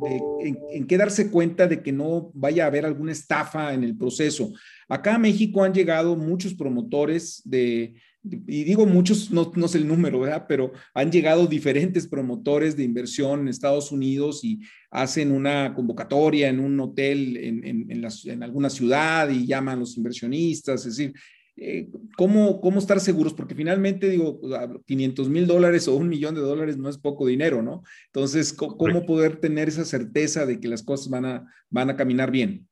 en, 0.71 0.87
qué 0.87 0.99
darse 0.99 1.31
cuenta 1.31 1.67
de 1.67 1.83
que 1.83 1.91
no 1.91 2.31
vaya 2.35 2.65
a 2.65 2.67
haber 2.67 2.85
alguna 2.85 3.13
estafa 3.13 3.73
en 3.73 3.85
el 3.85 3.97
proceso. 3.97 4.53
Acá 4.87 5.15
a 5.15 5.19
México 5.19 5.65
han 5.65 5.73
llegado 5.73 6.15
muchos 6.15 6.53
promotores 6.53 7.41
de, 7.47 7.95
y 8.23 8.65
digo 8.65 8.87
muchos, 8.87 9.31
no, 9.31 9.51
no 9.55 9.69
sé 9.69 9.79
el 9.79 9.89
número, 9.89 10.21
¿verdad? 10.21 10.45
Pero 10.49 10.73
han 10.95 11.11
llegado 11.11 11.47
diferentes 11.47 12.07
promotores 12.07 12.77
de 12.77 12.85
inversión 12.85 13.41
en 13.41 13.49
Estados 13.49 13.93
Unidos 13.93 14.45
y 14.45 14.61
hacen 14.91 15.33
una 15.33 15.75
convocatoria 15.75 16.49
en 16.49 16.61
un 16.61 16.79
hotel 16.81 17.37
en, 17.37 17.65
en, 17.65 17.87
en 17.91 18.43
alguna 18.43 18.69
ciudad 18.69 19.31
y 19.31 19.47
llaman 19.47 19.77
a 19.77 19.81
los 19.81 19.97
inversionistas, 19.97 20.87
es 20.87 20.97
decir, 20.97 21.15
eh, 21.63 21.91
¿cómo, 22.17 22.59
¿cómo 22.63 22.79
estar 22.79 23.01
seguros? 23.01 23.35
Porque 23.35 23.55
finalmente, 23.55 24.09
digo, 24.09 24.41
500 24.87 25.29
mil 25.29 25.47
dólares 25.47 25.89
o 25.89 25.97
un 25.97 26.09
millón 26.09 26.35
de 26.35 26.41
dólares 26.41 26.79
no 26.79 26.89
es 26.89 26.97
poco 26.97 27.27
dinero, 27.27 27.63
¿no? 27.63 27.83
Entonces, 28.07 28.55
¿cómo, 28.55 29.05
poder 29.05 29.37
tener 29.37 29.69
esa 29.69 29.85
certeza 29.85 30.47
de 30.47 30.59
que 30.59 30.69
las 30.69 30.83
cosas 30.83 31.11
van 31.11 31.27
a, 31.27 31.47
van 31.69 31.91
a 31.91 31.97
caminar 31.97 32.31
bien? 32.31 32.67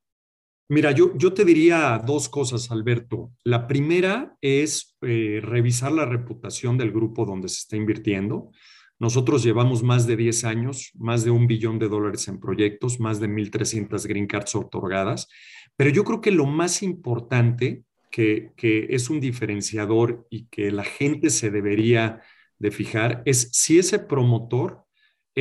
Mira, 0.71 0.93
yo, 0.93 1.17
yo 1.17 1.33
te 1.33 1.45
diría 1.45 2.03
dos 2.05 2.29
cosas, 2.29 2.71
Alberto. 2.71 3.33
La 3.43 3.67
primera 3.67 4.37
es 4.43 4.97
eh, 5.01 5.41
revisar 5.43 5.93
la 5.93 6.05
reputación 6.05 6.77
del 6.77 6.93
grupo 6.93 7.25
donde 7.25 7.49
se 7.49 7.61
está 7.61 7.77
invirtiendo. 7.77 8.51
Nosotros 8.99 9.43
llevamos 9.43 9.83
más 9.83 10.07
de 10.07 10.17
10 10.17 10.45
años, 10.45 10.91
más 10.95 11.25
de 11.25 11.31
un 11.31 11.47
billón 11.47 11.79
de 11.79 11.89
dólares 11.89 12.29
en 12.29 12.41
proyectos, 12.41 13.01
más 13.01 13.21
de 13.21 13.29
1.300 13.29 14.07
green 14.07 14.27
cards 14.27 14.55
otorgadas, 14.57 15.29
pero 15.77 15.91
yo 15.91 16.05
creo 16.05 16.21
que 16.21 16.33
lo 16.33 16.47
más 16.47 16.83
importante 16.83 17.85
que, 18.11 18.53
es 18.91 19.11
un 19.11 19.21
diferenciador 19.21 20.27
y 20.29 20.47
que 20.47 20.73
la 20.73 20.83
gente 20.83 21.31
se 21.31 21.51
debería 21.51 22.21
de 22.59 22.73
fijar 22.73 23.23
es 23.25 23.51
si 23.53 23.79
ese 23.79 24.01
promotor 24.01 24.85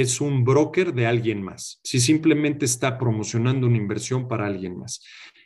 es 0.02 0.22
un 0.22 0.44
broker 0.44 0.94
de 0.94 1.08
alguien 1.08 1.42
más, 1.42 1.80
si 1.84 2.00
simplemente 2.00 2.66
está 2.66 3.00
promocionando 3.00 3.66
una 3.66 3.78
inversión 3.78 4.28
para 4.28 4.46
alguien 4.46 4.78
más. 4.78 5.04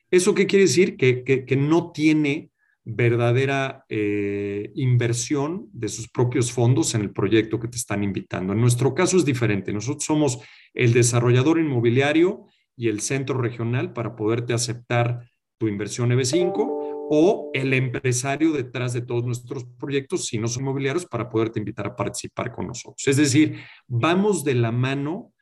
¿Eso 0.10 0.36
qué 0.36 0.46
quiere 0.46 0.66
decir? 0.66 0.98
Que, 0.98 1.56
no 1.58 1.94
tiene 1.94 2.52
verdadera 2.84 3.86
eh, 3.88 4.70
inversión 4.76 5.70
de 5.72 5.88
sus 5.88 6.10
propios 6.10 6.52
fondos 6.52 6.94
en 6.96 7.02
el 7.02 7.12
proyecto 7.12 7.62
que 7.62 7.70
te 7.70 7.78
están 7.78 8.04
invitando. 8.04 8.52
En 8.52 8.60
nuestro 8.60 8.94
caso 8.94 9.16
es 9.16 9.24
diferente. 9.24 9.72
Nosotros 9.72 10.04
somos 10.04 10.40
el 10.74 10.92
desarrollador 10.92 11.58
inmobiliario 11.58 12.48
y 12.76 12.90
el 12.90 13.00
centro 13.00 13.40
regional 13.40 13.94
para 13.94 14.18
poderte 14.18 14.54
aceptar 14.54 15.30
tu 15.58 15.70
inversión 15.70 16.10
EB5 16.10 16.81
o 17.14 17.52
el 17.54 17.74
empresario 17.74 18.54
detrás 18.54 18.94
de 18.94 19.02
todos 19.02 19.26
nuestros 19.26 19.66
proyectos, 19.78 20.28
si 20.28 20.38
no 20.38 20.48
son 20.48 20.64
mobiliarios, 20.64 21.06
para 21.06 21.30
poderte 21.30 21.60
invitar 21.60 21.88
a 21.88 21.94
participar 21.94 22.54
con 22.54 22.68
nosotros. 22.68 23.06
Es 23.06 23.18
decir, 23.18 23.60
vamos 23.86 24.46
de 24.46 24.56
la 24.56 24.72
mano 24.72 25.34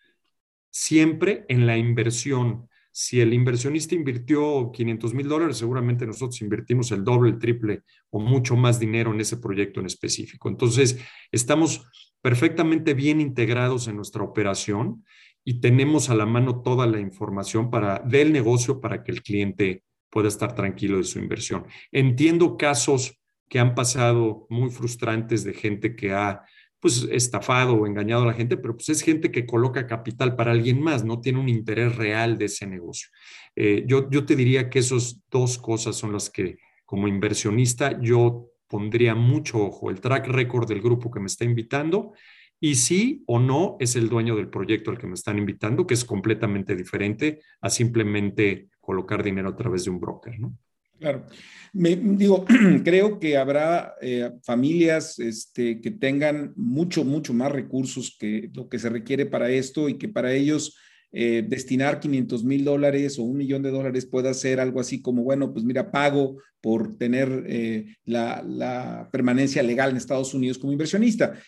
siempre 0.71 1.45
en 1.47 1.67
la 1.67 1.77
inversión. 1.77 2.67
Si 2.91 3.21
el 3.21 3.35
inversionista 3.35 3.93
invirtió 3.93 4.71
500 4.73 5.13
mil 5.13 5.27
dólares, 5.27 5.57
seguramente 5.57 6.07
nosotros 6.07 6.41
invertimos 6.41 6.91
el 6.91 7.03
doble, 7.03 7.29
el 7.29 7.37
triple 7.37 7.83
o 8.09 8.19
mucho 8.19 8.55
más 8.55 8.79
dinero 8.79 9.13
en 9.13 9.21
ese 9.21 9.37
proyecto 9.37 9.79
en 9.79 9.85
específico. 9.85 10.49
Entonces, 10.49 10.97
estamos 11.31 11.85
perfectamente 12.23 12.95
bien 12.95 13.21
integrados 13.21 13.87
en 13.87 13.95
nuestra 13.95 14.23
operación 14.23 15.05
y 15.43 15.61
tenemos 15.61 16.09
a 16.09 16.15
la 16.15 16.25
mano 16.25 16.63
toda 16.63 16.87
la 16.87 16.99
información 16.99 17.69
para, 17.69 17.99
del 17.99 18.33
negocio 18.33 18.81
para 18.81 19.03
que 19.03 19.11
el 19.11 19.21
cliente 19.21 19.83
pueda 20.09 20.27
estar 20.27 20.55
tranquilo 20.55 20.97
de 20.97 21.03
su 21.03 21.19
inversión. 21.19 21.65
Entiendo 21.91 22.57
casos 22.57 23.19
que 23.47 23.59
han 23.59 23.75
pasado 23.75 24.45
muy 24.49 24.69
frustrantes 24.69 25.43
de 25.43 25.53
gente 25.53 25.95
que 25.95 26.13
ha 26.13 26.43
pues 26.79 27.05
estafado 27.11 27.73
o 27.73 27.85
engañado 27.85 28.23
a 28.23 28.27
la 28.27 28.33
gente, 28.33 28.55
pero 28.55 28.75
pues 28.75 28.89
es 28.89 29.01
gente 29.01 29.31
que 29.31 29.45
coloca 29.45 29.85
capital 29.85 30.35
para 30.35 30.51
alguien 30.51 30.81
más, 30.81 31.03
no 31.03 31.19
tiene 31.19 31.39
un 31.39 31.49
interés 31.49 31.95
real 31.95 32.37
de 32.37 32.45
ese 32.45 32.65
negocio. 32.67 33.09
Eh, 33.55 33.83
yo, 33.85 34.09
yo 34.09 34.25
te 34.25 34.35
diría 34.35 34.69
que 34.69 34.79
esas 34.79 35.21
dos 35.29 35.57
cosas 35.57 35.97
son 35.97 36.13
las 36.13 36.29
que 36.29 36.57
como 36.85 37.07
inversionista 37.07 37.99
yo 38.01 38.49
pondría 38.67 39.13
mucho 39.15 39.61
ojo, 39.61 39.89
el 39.89 39.99
track 39.99 40.27
record 40.27 40.69
del 40.69 40.81
grupo 40.81 41.11
que 41.11 41.19
me 41.19 41.25
está 41.25 41.43
invitando 41.43 42.13
y 42.59 42.75
si 42.75 43.23
o 43.25 43.39
no 43.39 43.77
es 43.79 43.95
el 43.95 44.09
dueño 44.09 44.35
del 44.35 44.49
proyecto 44.49 44.91
al 44.91 44.97
que 44.97 45.07
me 45.07 45.13
están 45.13 45.37
invitando, 45.37 45.87
que 45.87 45.93
es 45.93 46.03
completamente 46.03 46.75
diferente 46.75 47.39
a 47.61 47.69
simplemente 47.69 48.69
colocar 48.79 49.23
dinero 49.23 49.49
a 49.49 49.55
través 49.55 49.85
de 49.85 49.91
un 49.91 49.99
broker, 49.99 50.39
¿no? 50.39 50.57
Claro. 50.99 51.25
Me, 51.71 51.95
digo, 51.95 52.45
creo 52.83 53.19
que 53.19 53.37
habrá 53.37 53.95
eh, 54.01 54.31
familias 54.43 55.17
este, 55.19 55.79
que 55.79 55.91
tengan 55.91 56.53
mucho, 56.55 57.05
mucho 57.05 57.33
más 57.33 57.51
recursos 57.51 58.17
que 58.19 58.49
lo 58.53 58.67
que 58.67 58.79
se 58.79 58.89
requiere 58.89 59.25
para 59.25 59.49
esto 59.49 59.87
y 59.87 59.97
que 59.97 60.09
para 60.09 60.33
ellos 60.33 60.77
eh, 61.11 61.43
destinar 61.47 61.99
500 61.99 62.43
mil 62.43 62.65
dólares 62.65 63.17
o 63.17 63.23
un 63.23 63.37
millón 63.37 63.63
de 63.63 63.71
dólares 63.71 64.05
pueda 64.05 64.33
ser 64.33 64.59
algo 64.59 64.79
así 64.79 65.01
como, 65.01 65.23
bueno, 65.23 65.53
pues 65.53 65.63
mira, 65.63 65.91
pago 65.91 66.37
por 66.61 66.97
tener 66.97 67.45
eh, 67.47 67.95
la, 68.05 68.43
la, 68.45 69.09
permanencia 69.11 69.63
legal 69.63 69.91
en 69.91 69.97
Estados 69.97 70.33
Unidos 70.33 70.59
como 70.59 70.73
inversionista. 70.73 71.39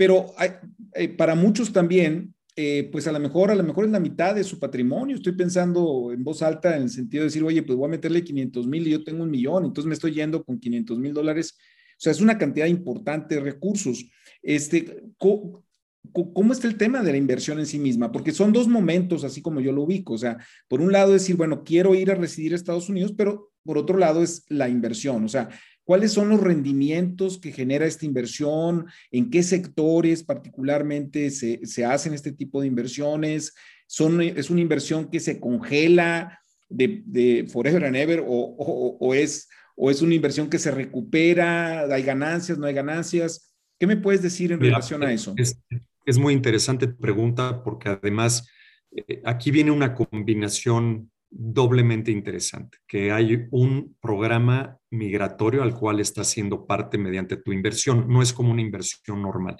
Pero 0.00 0.32
hay, 0.38 1.08
para 1.08 1.34
muchos 1.34 1.74
también 1.74 2.34
eh, 2.56 2.88
pues 2.90 3.06
a 3.06 3.12
lo 3.12 3.20
mejor, 3.20 3.50
a 3.50 3.54
lo 3.54 3.62
mejor 3.62 3.84
es 3.84 3.90
la 3.90 4.00
mitad 4.00 4.34
de 4.34 4.44
su 4.44 4.58
patrimonio. 4.58 5.16
Estoy 5.16 5.32
pensando 5.32 6.10
en 6.10 6.24
voz 6.24 6.40
alta 6.40 6.74
en 6.74 6.84
el 6.84 6.88
sentido 6.88 7.20
de 7.20 7.26
decir, 7.26 7.44
oye, 7.44 7.62
pues 7.62 7.76
voy 7.76 7.86
a 7.86 7.90
meterle 7.90 8.24
500 8.24 8.66
mil 8.66 8.86
y 8.86 8.92
yo 8.92 9.04
tengo 9.04 9.24
un 9.24 9.30
millón, 9.30 9.66
entonces 9.66 9.86
me 9.86 9.92
estoy 9.92 10.12
yendo 10.12 10.42
con 10.42 10.58
500 10.58 10.98
mil 10.98 11.12
dólares. 11.12 11.54
O 11.58 11.98
sea, 11.98 12.12
es 12.12 12.22
una 12.22 12.38
cantidad 12.38 12.64
importante 12.64 13.34
de 13.34 13.42
recursos. 13.42 14.10
Este, 14.42 15.02
¿cómo, 15.18 15.66
¿Cómo 16.12 16.54
está 16.54 16.66
el 16.66 16.78
tema 16.78 17.02
de 17.02 17.12
la 17.12 17.18
inversión 17.18 17.58
en 17.58 17.66
sí 17.66 17.78
misma? 17.78 18.10
Porque 18.10 18.32
son 18.32 18.54
dos 18.54 18.68
momentos, 18.68 19.22
así 19.22 19.42
como 19.42 19.60
yo 19.60 19.70
lo 19.70 19.82
ubico. 19.82 20.14
O 20.14 20.18
sea, 20.18 20.38
por 20.66 20.80
un 20.80 20.92
lado 20.92 21.12
decir, 21.12 21.36
bueno, 21.36 21.62
quiero 21.62 21.94
ir 21.94 22.10
a 22.10 22.14
residir 22.14 22.54
a 22.54 22.56
Estados 22.56 22.88
Unidos, 22.88 23.12
pero 23.14 23.52
por 23.64 23.76
otro 23.76 23.98
lado 23.98 24.22
es 24.22 24.46
la 24.48 24.70
inversión. 24.70 25.24
O 25.24 25.28
sea, 25.28 25.50
¿Cuáles 25.90 26.12
son 26.12 26.28
los 26.28 26.38
rendimientos 26.38 27.40
que 27.40 27.50
genera 27.50 27.84
esta 27.84 28.06
inversión? 28.06 28.86
¿En 29.10 29.28
qué 29.28 29.42
sectores 29.42 30.22
particularmente 30.22 31.30
se, 31.30 31.66
se 31.66 31.84
hacen 31.84 32.14
este 32.14 32.30
tipo 32.30 32.60
de 32.60 32.68
inversiones? 32.68 33.56
Son, 33.88 34.22
¿Es 34.22 34.50
una 34.50 34.60
inversión 34.60 35.10
que 35.10 35.18
se 35.18 35.40
congela 35.40 36.38
de, 36.68 37.02
de 37.06 37.48
forever 37.52 37.86
and 37.86 37.96
ever 37.96 38.22
o, 38.24 38.96
o, 39.00 39.14
es, 39.14 39.48
o 39.74 39.90
es 39.90 40.00
una 40.00 40.14
inversión 40.14 40.48
que 40.48 40.60
se 40.60 40.70
recupera? 40.70 41.92
¿Hay 41.92 42.04
ganancias, 42.04 42.56
no 42.56 42.68
hay 42.68 42.74
ganancias? 42.74 43.52
¿Qué 43.76 43.88
me 43.88 43.96
puedes 43.96 44.22
decir 44.22 44.52
en 44.52 44.60
relación 44.60 45.02
a 45.02 45.12
eso? 45.12 45.34
Es, 45.36 45.60
es 46.06 46.18
muy 46.18 46.34
interesante 46.34 46.86
tu 46.86 46.98
pregunta 46.98 47.64
porque 47.64 47.88
además 47.88 48.48
eh, 48.92 49.22
aquí 49.24 49.50
viene 49.50 49.72
una 49.72 49.92
combinación 49.96 51.09
doblemente 51.30 52.10
interesante, 52.10 52.78
que 52.86 53.12
hay 53.12 53.46
un 53.50 53.96
programa 54.00 54.78
migratorio 54.90 55.62
al 55.62 55.74
cual 55.74 56.00
estás 56.00 56.28
siendo 56.28 56.66
parte 56.66 56.98
mediante 56.98 57.36
tu 57.36 57.52
inversión. 57.52 58.06
No 58.08 58.20
es 58.20 58.32
como 58.32 58.50
una 58.50 58.62
inversión 58.62 59.22
normal. 59.22 59.56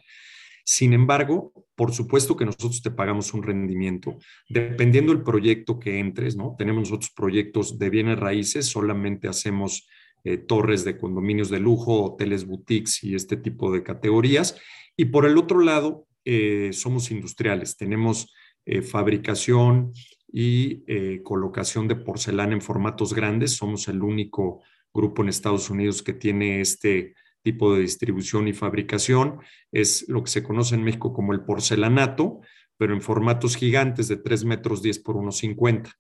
Sin 0.65 0.93
embargo, 0.93 1.53
por 1.75 1.93
supuesto 1.93 2.37
que 2.37 2.45
nosotros 2.45 2.83
te 2.83 2.91
pagamos 2.91 3.33
un 3.33 3.43
rendimiento, 3.43 4.19
dependiendo 4.49 5.13
del 5.13 5.23
proyecto 5.23 5.79
que 5.79 5.99
entres, 5.99 6.37
¿no? 6.37 6.55
Tenemos 6.59 6.91
nosotros 6.91 7.13
proyectos 7.15 7.79
de 7.79 7.91
bienes 7.91 8.19
raíces, 8.19 8.67
solamente 8.67 9.29
hacemos 9.29 9.89
eh, 10.23 10.37
torres 10.37 10.85
de 10.85 10.99
condominios 10.99 11.49
de 11.49 11.61
lujo, 11.61 12.05
hoteles 12.05 12.47
boutiques 12.47 13.03
y 13.03 13.15
este 13.15 13.37
tipo 13.37 13.73
de 13.73 13.83
categorías. 13.83 14.61
Y 14.97 15.07
por 15.07 15.25
el 15.25 15.39
otro 15.39 15.61
lado, 15.61 16.07
eh, 16.25 16.71
somos 16.73 17.11
industriales, 17.11 17.77
tenemos 17.77 18.33
eh, 18.67 18.83
fabricación 18.83 19.93
y 20.33 20.85
eh, 20.87 21.21
colocación 21.23 21.89
de 21.89 21.97
porcelana 21.97 22.53
en 22.53 22.61
formatos 22.61 23.15
grandes. 23.15 23.57
Somos 23.57 23.89
el 23.89 24.03
único 24.03 24.63
grupo 24.93 25.23
en 25.23 25.29
Estados 25.29 25.71
Unidos 25.71 26.03
que 26.03 26.13
tiene 26.13 26.61
este 26.61 27.15
tipo 27.43 27.75
de 27.75 27.83
distribución 27.83 28.49
y 28.49 28.53
fabricación. 28.53 29.41
Es 29.73 30.09
lo 30.09 30.23
que 30.23 30.31
se 30.31 30.43
conoce 30.43 30.75
en 30.75 30.85
México 30.85 31.13
como 31.13 31.33
el 31.33 31.43
porcelanato, 31.43 32.41
pero 32.77 32.95
en 32.95 33.01
formatos 33.01 33.57
gigantes 33.57 34.09
de 34.09 34.19
3 34.19 34.45
metros 34.45 34.83
10 34.83 34.99
por 35.01 35.17
1,50, 35.17 35.93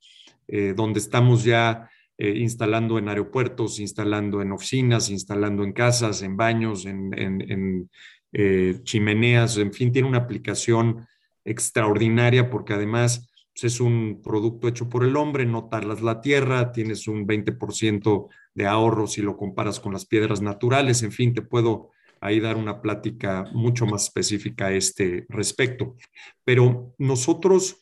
eh, 0.49 0.75
donde 0.77 1.01
estamos 1.01 1.45
ya 1.45 1.89
instalando 2.23 2.99
en 2.99 3.09
aeropuertos, 3.09 3.81
instalando 3.81 4.43
en 4.43 4.53
oficinas, 4.53 5.09
instalando 5.09 5.65
en 5.65 5.73
casas, 5.73 6.21
en 6.21 6.37
baños, 6.37 6.85
en, 6.85 7.15
en 7.15 7.89
chimeneas, 8.85 9.57
en 9.57 9.73
fin, 9.73 9.91
tiene 9.91 10.07
una 10.07 10.19
aplicación 10.19 11.07
extraordinaria 11.47 12.51
porque 12.51 12.75
además 12.75 13.30
pues, 13.61 13.75
es 13.75 13.81
un 13.81 14.21
producto 14.23 14.69
hecho 14.69 14.89
por 14.89 15.05
el 15.05 15.17
hombre, 15.17 15.45
no 15.45 15.69
talas 15.69 16.01
la 16.01 16.21
tierra, 16.21 16.73
tienes 16.73 17.07
un 17.07 17.27
20% 17.27 18.29
de 18.55 18.67
ahorro 18.67 19.07
si 19.07 19.21
lo 19.21 19.37
comparas 19.37 19.81
con 19.81 19.93
las 19.93 20.07
piedras 20.07 20.41
naturales, 20.41 21.03
en 21.03 21.13
fin, 21.13 21.35
te 21.35 21.43
puedo 21.43 21.91
ahí 22.21 22.41
dar 22.41 22.57
una 22.57 22.81
plática 22.81 23.45
mucho 23.53 23.87
más 23.87 24.05
específica 24.05 24.67
a 24.67 24.73
este 24.73 25.27
respecto. 25.29 25.97
Pero 26.45 26.95
nosotros 26.99 27.79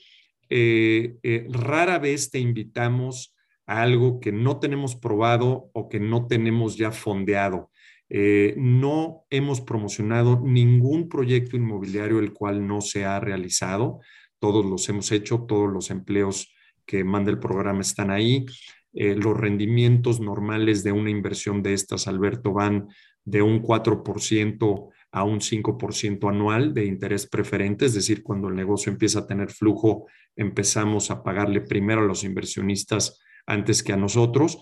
eh, 0.48 1.16
eh, 1.22 1.46
rara 1.50 1.98
vez 1.98 2.30
te 2.30 2.38
invitamos 2.38 3.34
a 3.66 3.82
algo 3.82 4.20
que 4.20 4.32
no 4.32 4.58
tenemos 4.58 4.96
probado 4.96 5.70
o 5.72 5.88
que 5.88 6.00
no 6.00 6.26
tenemos 6.26 6.76
ya 6.76 6.90
fondeado. 6.90 7.70
Eh, 8.10 8.54
no 8.56 9.26
hemos 9.28 9.60
promocionado 9.60 10.40
ningún 10.42 11.08
proyecto 11.08 11.56
inmobiliario 11.56 12.18
el 12.20 12.32
cual 12.32 12.66
no 12.66 12.80
se 12.80 13.04
ha 13.04 13.20
realizado. 13.20 14.00
Todos 14.38 14.64
los 14.64 14.88
hemos 14.88 15.10
hecho, 15.12 15.44
todos 15.48 15.72
los 15.72 15.90
empleos 15.90 16.54
que 16.86 17.04
manda 17.04 17.30
el 17.30 17.38
programa 17.38 17.80
están 17.80 18.10
ahí. 18.10 18.46
Eh, 18.92 19.14
los 19.14 19.36
rendimientos 19.36 20.20
normales 20.20 20.82
de 20.82 20.92
una 20.92 21.10
inversión 21.10 21.62
de 21.62 21.74
estas, 21.74 22.08
Alberto, 22.08 22.52
van 22.52 22.88
de 23.24 23.42
un 23.42 23.62
4% 23.62 24.88
a 25.12 25.24
un 25.24 25.40
5% 25.40 26.28
anual 26.28 26.74
de 26.74 26.86
interés 26.86 27.26
preferente, 27.26 27.86
es 27.86 27.94
decir, 27.94 28.22
cuando 28.22 28.48
el 28.48 28.54
negocio 28.54 28.92
empieza 28.92 29.20
a 29.20 29.26
tener 29.26 29.50
flujo, 29.50 30.06
empezamos 30.36 31.10
a 31.10 31.22
pagarle 31.22 31.60
primero 31.60 32.02
a 32.02 32.06
los 32.06 32.24
inversionistas 32.24 33.20
antes 33.46 33.82
que 33.82 33.92
a 33.92 33.96
nosotros 33.96 34.60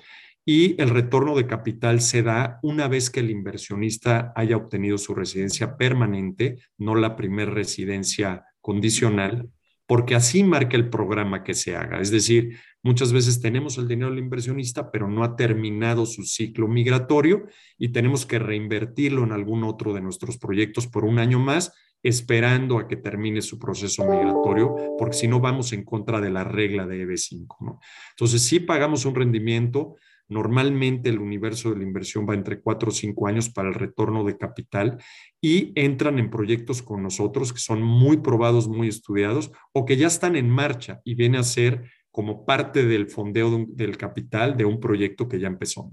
y 0.49 0.81
el 0.81 0.91
retorno 0.91 1.35
de 1.35 1.49
capital 1.49 2.01
se 2.01 2.23
da 2.23 2.61
una 2.63 2.87
vez 2.87 3.11
que 3.11 3.19
el 3.19 3.31
inversionista 3.31 4.33
haya 4.37 4.57
obtenido 4.57 4.97
su 4.97 5.13
residencia 5.13 5.77
permanente, 5.77 6.59
no 6.79 6.95
la 6.95 7.17
primer 7.17 7.51
residencia 7.51 8.45
condicional, 8.61 9.51
porque 9.87 10.15
así 10.15 10.43
marca 10.43 10.77
el 10.77 10.91
programa 10.91 11.45
que 11.45 11.55
se 11.55 11.77
haga. 11.77 12.01
Es 12.01 12.11
decir, 12.11 12.59
muchas 12.83 13.13
veces 13.13 13.41
tenemos 13.41 13.79
el 13.79 13.89
dinero 13.89 14.11
del 14.11 14.19
inversionista, 14.19 14.91
pero 14.91 15.09
no 15.09 15.23
ha 15.23 15.37
terminado 15.37 16.07
su 16.07 16.25
ciclo 16.25 16.69
migratorio 16.69 17.47
y 17.79 17.91
tenemos 17.91 18.27
que 18.27 18.39
reinvertirlo 18.39 19.23
en 19.25 19.33
algún 19.33 19.65
otro 19.65 19.95
de 19.95 20.01
nuestros 20.01 20.39
proyectos 20.39 20.89
por 20.89 21.05
un 21.05 21.19
año 21.19 21.39
más, 21.39 21.73
esperando 22.03 22.79
a 22.79 22.89
que 22.89 22.97
termine 22.97 23.43
su 23.43 23.59
proceso 23.59 24.05
migratorio, 24.05 24.75
porque 24.99 25.17
si 25.17 25.29
no 25.29 25.41
vamos 25.41 25.73
en 25.73 25.85
contra 25.85 26.21
de 26.21 26.31
la 26.31 26.45
regla 26.45 26.87
de 26.87 27.07
EB5. 27.07 27.57
¿no? 27.61 27.81
Entonces, 28.11 28.43
sí 28.43 28.61
pagamos 28.61 29.05
un 29.07 29.15
rendimiento, 29.15 29.97
Normalmente 30.29 31.09
el 31.09 31.19
universo 31.19 31.71
de 31.71 31.77
la 31.77 31.83
inversión 31.85 32.27
va 32.29 32.35
entre 32.35 32.61
cuatro 32.61 32.89
o 32.89 32.93
cinco 32.93 33.29
años 33.29 33.49
para 33.51 33.69
el 33.69 33.75
retorno 33.75 34.25
de 34.25 34.37
capital 34.37 34.99
y 35.41 35.73
entran 35.75 36.19
en 36.19 36.31
proyectos 36.31 36.83
con 36.83 37.03
nosotros 37.03 37.53
que 37.53 37.61
son 37.61 37.83
muy 37.83 38.19
probados, 38.19 38.69
muy 38.69 38.89
estudiados 38.89 39.53
o 39.73 39.85
que 39.85 39.97
ya 39.97 40.07
están 40.07 40.37
en 40.37 40.51
marcha 40.51 41.01
y 41.05 41.15
viene 41.15 41.39
a 41.39 41.43
ser 41.43 41.91
como 42.11 42.47
parte 42.47 42.87
del 42.87 43.09
fondeo 43.09 43.67
del 43.69 43.97
capital 43.97 44.57
de 44.57 44.65
un 44.65 44.81
proyecto 44.81 45.29
que 45.29 45.39
ya 45.39 45.49
empezó. 45.49 45.91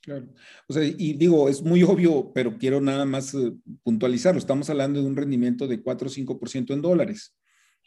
Claro. 0.00 0.26
O 0.66 0.72
sea, 0.72 0.82
y 0.84 1.12
digo, 1.12 1.48
es 1.50 1.62
muy 1.62 1.82
obvio, 1.82 2.32
pero 2.34 2.56
quiero 2.56 2.80
nada 2.80 3.04
más 3.04 3.34
eh, 3.34 3.52
puntualizarlo. 3.82 4.38
Estamos 4.38 4.70
hablando 4.70 5.02
de 5.02 5.06
un 5.06 5.16
rendimiento 5.16 5.66
de 5.66 5.82
4 5.82 6.08
o 6.08 6.10
5% 6.10 6.72
en 6.72 6.80
dólares. 6.80 7.34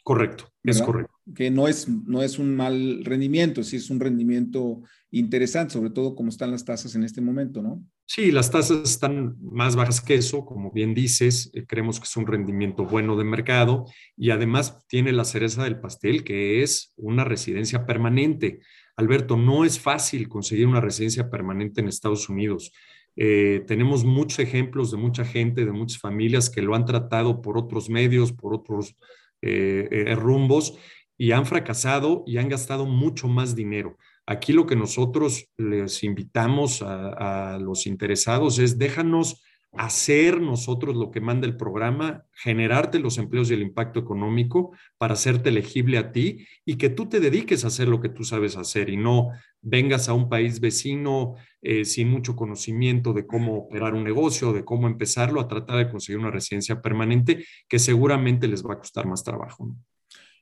Correcto, 0.02 0.48
es 0.64 0.82
correcto. 0.82 1.12
Que 1.34 1.50
no 1.50 1.68
es, 1.68 1.88
no 1.88 2.22
es 2.22 2.40
un 2.40 2.56
mal 2.56 3.04
rendimiento, 3.04 3.62
sí 3.62 3.76
es 3.76 3.88
un 3.88 4.00
rendimiento 4.00 4.82
interesante, 5.12 5.74
sobre 5.74 5.90
todo 5.90 6.16
como 6.16 6.30
están 6.30 6.50
las 6.50 6.64
tasas 6.64 6.96
en 6.96 7.04
este 7.04 7.20
momento, 7.20 7.62
¿no? 7.62 7.84
Sí, 8.04 8.32
las 8.32 8.50
tasas 8.50 8.90
están 8.90 9.36
más 9.40 9.76
bajas 9.76 10.00
que 10.00 10.16
eso, 10.16 10.44
como 10.44 10.72
bien 10.72 10.92
dices, 10.92 11.50
eh, 11.54 11.64
creemos 11.66 12.00
que 12.00 12.04
es 12.04 12.16
un 12.16 12.26
rendimiento 12.26 12.84
bueno 12.84 13.16
de 13.16 13.24
mercado 13.24 13.86
y 14.16 14.30
además 14.30 14.84
tiene 14.88 15.12
la 15.12 15.24
cereza 15.24 15.62
del 15.62 15.80
pastel, 15.80 16.24
que 16.24 16.62
es 16.62 16.92
una 16.96 17.22
residencia 17.24 17.86
permanente. 17.86 18.58
Alberto, 18.96 19.36
no 19.36 19.64
es 19.64 19.78
fácil 19.78 20.28
conseguir 20.28 20.66
una 20.66 20.80
residencia 20.80 21.30
permanente 21.30 21.80
en 21.80 21.88
Estados 21.88 22.28
Unidos. 22.28 22.72
Eh, 23.14 23.62
tenemos 23.66 24.04
muchos 24.04 24.40
ejemplos 24.40 24.90
de 24.90 24.96
mucha 24.96 25.24
gente, 25.24 25.64
de 25.64 25.72
muchas 25.72 25.98
familias 26.00 26.50
que 26.50 26.62
lo 26.62 26.74
han 26.74 26.86
tratado 26.86 27.40
por 27.40 27.56
otros 27.56 27.88
medios, 27.88 28.32
por 28.32 28.52
otros 28.52 28.96
eh, 29.42 29.88
eh, 29.90 30.14
rumbos 30.14 30.78
y 31.18 31.32
han 31.32 31.46
fracasado 31.46 32.24
y 32.26 32.38
han 32.38 32.48
gastado 32.48 32.86
mucho 32.86 33.28
más 33.28 33.54
dinero. 33.54 33.98
Aquí 34.26 34.52
lo 34.52 34.66
que 34.66 34.76
nosotros 34.76 35.48
les 35.56 36.04
invitamos 36.04 36.80
a, 36.82 37.58
los 37.60 37.86
interesados 37.86 38.58
es 38.58 38.78
déjanos 38.78 39.42
hacer 39.72 40.40
nosotros 40.40 40.96
lo 40.96 41.10
que 41.10 41.20
manda 41.20 41.46
el 41.46 41.56
programa, 41.56 42.26
generarte 42.32 42.98
los 42.98 43.16
empleos 43.16 43.50
y 43.50 43.54
el 43.54 43.62
impacto 43.62 44.00
económico 44.00 44.72
para 44.98 45.14
hacerte 45.14 45.48
elegible 45.48 45.96
a 45.96 46.12
ti 46.12 46.46
y 46.64 46.76
que 46.76 46.90
tú 46.90 47.08
te 47.08 47.20
dediques 47.20 47.64
a 47.64 47.68
hacer 47.68 47.88
lo 47.88 48.00
que 48.00 48.10
tú 48.10 48.22
sabes 48.24 48.56
hacer 48.56 48.90
y 48.90 48.98
no 48.98 49.30
vengas 49.62 50.08
a 50.08 50.12
un 50.12 50.28
país 50.28 50.60
vecino 50.60 51.36
eh, 51.62 51.84
sin 51.84 52.10
mucho 52.10 52.36
conocimiento 52.36 53.12
de 53.14 53.26
cómo 53.26 53.56
operar 53.56 53.94
un 53.94 54.04
negocio, 54.04 54.52
de 54.52 54.64
cómo 54.64 54.86
empezarlo, 54.86 55.40
a 55.40 55.48
tratar 55.48 55.78
de 55.78 55.90
conseguir 55.90 56.18
una 56.18 56.30
residencia 56.30 56.82
permanente 56.82 57.44
que 57.68 57.78
seguramente 57.78 58.48
les 58.48 58.64
va 58.64 58.74
a 58.74 58.78
costar 58.78 59.06
más 59.06 59.24
trabajo. 59.24 59.74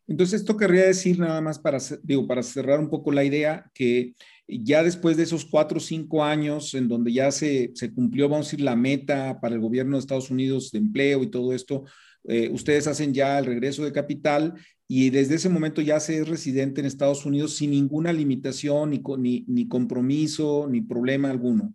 Entonces, 0.08 0.40
esto 0.40 0.56
querría 0.56 0.86
decir 0.86 1.20
nada 1.20 1.40
más 1.40 1.60
para, 1.60 1.78
digo, 2.02 2.26
para 2.26 2.42
cerrar 2.42 2.80
un 2.80 2.90
poco 2.90 3.12
la 3.12 3.22
idea, 3.22 3.70
que 3.72 4.14
ya 4.50 4.82
después 4.82 5.16
de 5.16 5.22
esos 5.22 5.44
cuatro 5.44 5.78
o 5.78 5.80
cinco 5.80 6.24
años 6.24 6.74
en 6.74 6.88
donde 6.88 7.12
ya 7.12 7.30
se, 7.30 7.70
se 7.74 7.92
cumplió, 7.92 8.28
vamos 8.28 8.46
a 8.46 8.50
decir, 8.50 8.60
la 8.64 8.76
meta 8.76 9.38
para 9.40 9.54
el 9.54 9.60
gobierno 9.60 9.96
de 9.96 10.00
Estados 10.00 10.30
Unidos 10.30 10.70
de 10.70 10.78
empleo 10.78 11.22
y 11.22 11.30
todo 11.30 11.52
esto, 11.52 11.84
eh, 12.24 12.50
ustedes 12.52 12.86
hacen 12.86 13.14
ya 13.14 13.38
el 13.38 13.46
regreso 13.46 13.84
de 13.84 13.92
capital 13.92 14.54
y 14.88 15.10
desde 15.10 15.36
ese 15.36 15.48
momento 15.48 15.80
ya 15.80 16.00
se 16.00 16.18
es 16.18 16.28
residente 16.28 16.80
en 16.80 16.86
Estados 16.86 17.24
Unidos 17.24 17.54
sin 17.56 17.70
ninguna 17.70 18.12
limitación, 18.12 18.90
ni, 18.90 19.02
ni, 19.18 19.44
ni 19.46 19.68
compromiso, 19.68 20.66
ni 20.68 20.80
problema 20.80 21.30
alguno. 21.30 21.74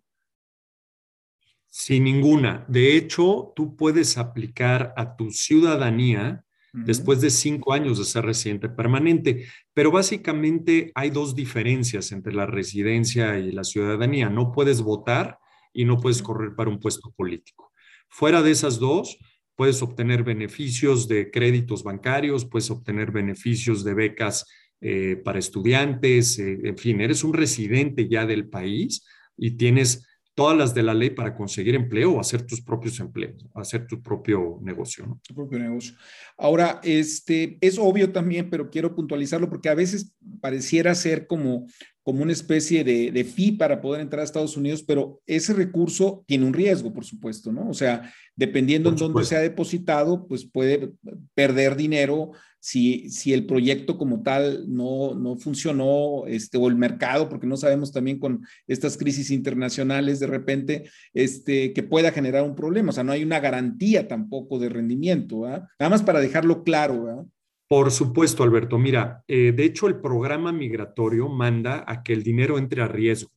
Sin 1.66 2.04
ninguna. 2.04 2.64
De 2.68 2.96
hecho, 2.96 3.52
tú 3.56 3.76
puedes 3.76 4.18
aplicar 4.18 4.94
a 4.96 5.16
tu 5.16 5.30
ciudadanía 5.30 6.45
después 6.84 7.20
de 7.20 7.30
cinco 7.30 7.72
años 7.72 7.98
de 7.98 8.04
ser 8.04 8.24
residente 8.24 8.68
permanente. 8.68 9.46
Pero 9.72 9.90
básicamente 9.90 10.92
hay 10.94 11.10
dos 11.10 11.34
diferencias 11.34 12.12
entre 12.12 12.34
la 12.34 12.46
residencia 12.46 13.38
y 13.38 13.52
la 13.52 13.64
ciudadanía. 13.64 14.28
No 14.28 14.52
puedes 14.52 14.82
votar 14.82 15.38
y 15.72 15.84
no 15.84 15.98
puedes 15.98 16.22
correr 16.22 16.54
para 16.54 16.70
un 16.70 16.78
puesto 16.78 17.12
político. 17.12 17.72
Fuera 18.08 18.42
de 18.42 18.50
esas 18.50 18.78
dos, 18.78 19.18
puedes 19.54 19.82
obtener 19.82 20.22
beneficios 20.22 21.08
de 21.08 21.30
créditos 21.30 21.82
bancarios, 21.82 22.44
puedes 22.44 22.70
obtener 22.70 23.10
beneficios 23.10 23.84
de 23.84 23.94
becas 23.94 24.46
eh, 24.80 25.16
para 25.24 25.38
estudiantes, 25.38 26.38
eh, 26.38 26.60
en 26.62 26.76
fin, 26.76 27.00
eres 27.00 27.24
un 27.24 27.32
residente 27.32 28.08
ya 28.08 28.26
del 28.26 28.48
país 28.48 29.06
y 29.36 29.52
tienes 29.52 30.06
todas 30.36 30.56
las 30.56 30.74
de 30.74 30.82
la 30.82 30.92
ley 30.92 31.10
para 31.10 31.34
conseguir 31.34 31.74
empleo 31.74 32.12
o 32.12 32.20
hacer 32.20 32.42
tus 32.42 32.60
propios 32.60 33.00
empleos, 33.00 33.46
hacer 33.54 33.86
tu 33.86 34.02
propio 34.02 34.58
negocio. 34.60 35.06
¿no? 35.06 35.18
Tu 35.26 35.34
propio 35.34 35.58
negocio. 35.58 35.94
Ahora, 36.36 36.78
este, 36.84 37.56
es 37.62 37.78
obvio 37.78 38.12
también, 38.12 38.50
pero 38.50 38.68
quiero 38.68 38.94
puntualizarlo 38.94 39.48
porque 39.48 39.70
a 39.70 39.74
veces 39.74 40.14
pareciera 40.42 40.94
ser 40.94 41.26
como, 41.26 41.66
como 42.06 42.22
una 42.22 42.30
especie 42.30 42.84
de, 42.84 43.10
de 43.10 43.24
fee 43.24 43.50
para 43.50 43.80
poder 43.80 44.00
entrar 44.00 44.20
a 44.20 44.24
Estados 44.24 44.56
Unidos, 44.56 44.84
pero 44.84 45.20
ese 45.26 45.52
recurso 45.52 46.22
tiene 46.28 46.46
un 46.46 46.52
riesgo, 46.52 46.92
por 46.92 47.04
supuesto, 47.04 47.50
¿no? 47.50 47.68
O 47.68 47.74
sea, 47.74 48.12
dependiendo 48.36 48.90
en 48.90 48.94
dónde 48.94 49.24
se 49.24 49.34
ha 49.34 49.40
depositado, 49.40 50.28
pues 50.28 50.44
puede 50.44 50.92
perder 51.34 51.74
dinero 51.74 52.30
si, 52.60 53.10
si 53.10 53.32
el 53.32 53.44
proyecto 53.44 53.98
como 53.98 54.22
tal 54.22 54.72
no, 54.72 55.16
no 55.16 55.34
funcionó, 55.34 56.28
este, 56.28 56.58
o 56.58 56.68
el 56.68 56.76
mercado, 56.76 57.28
porque 57.28 57.48
no 57.48 57.56
sabemos 57.56 57.90
también 57.90 58.20
con 58.20 58.46
estas 58.68 58.96
crisis 58.96 59.32
internacionales 59.32 60.20
de 60.20 60.28
repente, 60.28 60.88
este, 61.12 61.72
que 61.72 61.82
pueda 61.82 62.12
generar 62.12 62.44
un 62.44 62.54
problema. 62.54 62.90
O 62.90 62.92
sea, 62.92 63.02
no 63.02 63.10
hay 63.10 63.24
una 63.24 63.40
garantía 63.40 64.06
tampoco 64.06 64.60
de 64.60 64.68
rendimiento, 64.68 65.40
¿verdad? 65.40 65.64
Nada 65.80 65.90
más 65.90 66.04
para 66.04 66.20
dejarlo 66.20 66.62
claro, 66.62 67.02
¿verdad? 67.02 67.24
Por 67.68 67.90
supuesto, 67.90 68.42
Alberto. 68.44 68.78
Mira, 68.78 69.24
eh, 69.26 69.52
de 69.54 69.64
hecho 69.64 69.88
el 69.88 70.00
programa 70.00 70.52
migratorio 70.52 71.28
manda 71.28 71.84
a 71.86 72.02
que 72.02 72.12
el 72.12 72.22
dinero 72.22 72.58
entre 72.58 72.82
a 72.82 72.88
riesgo. 72.88 73.30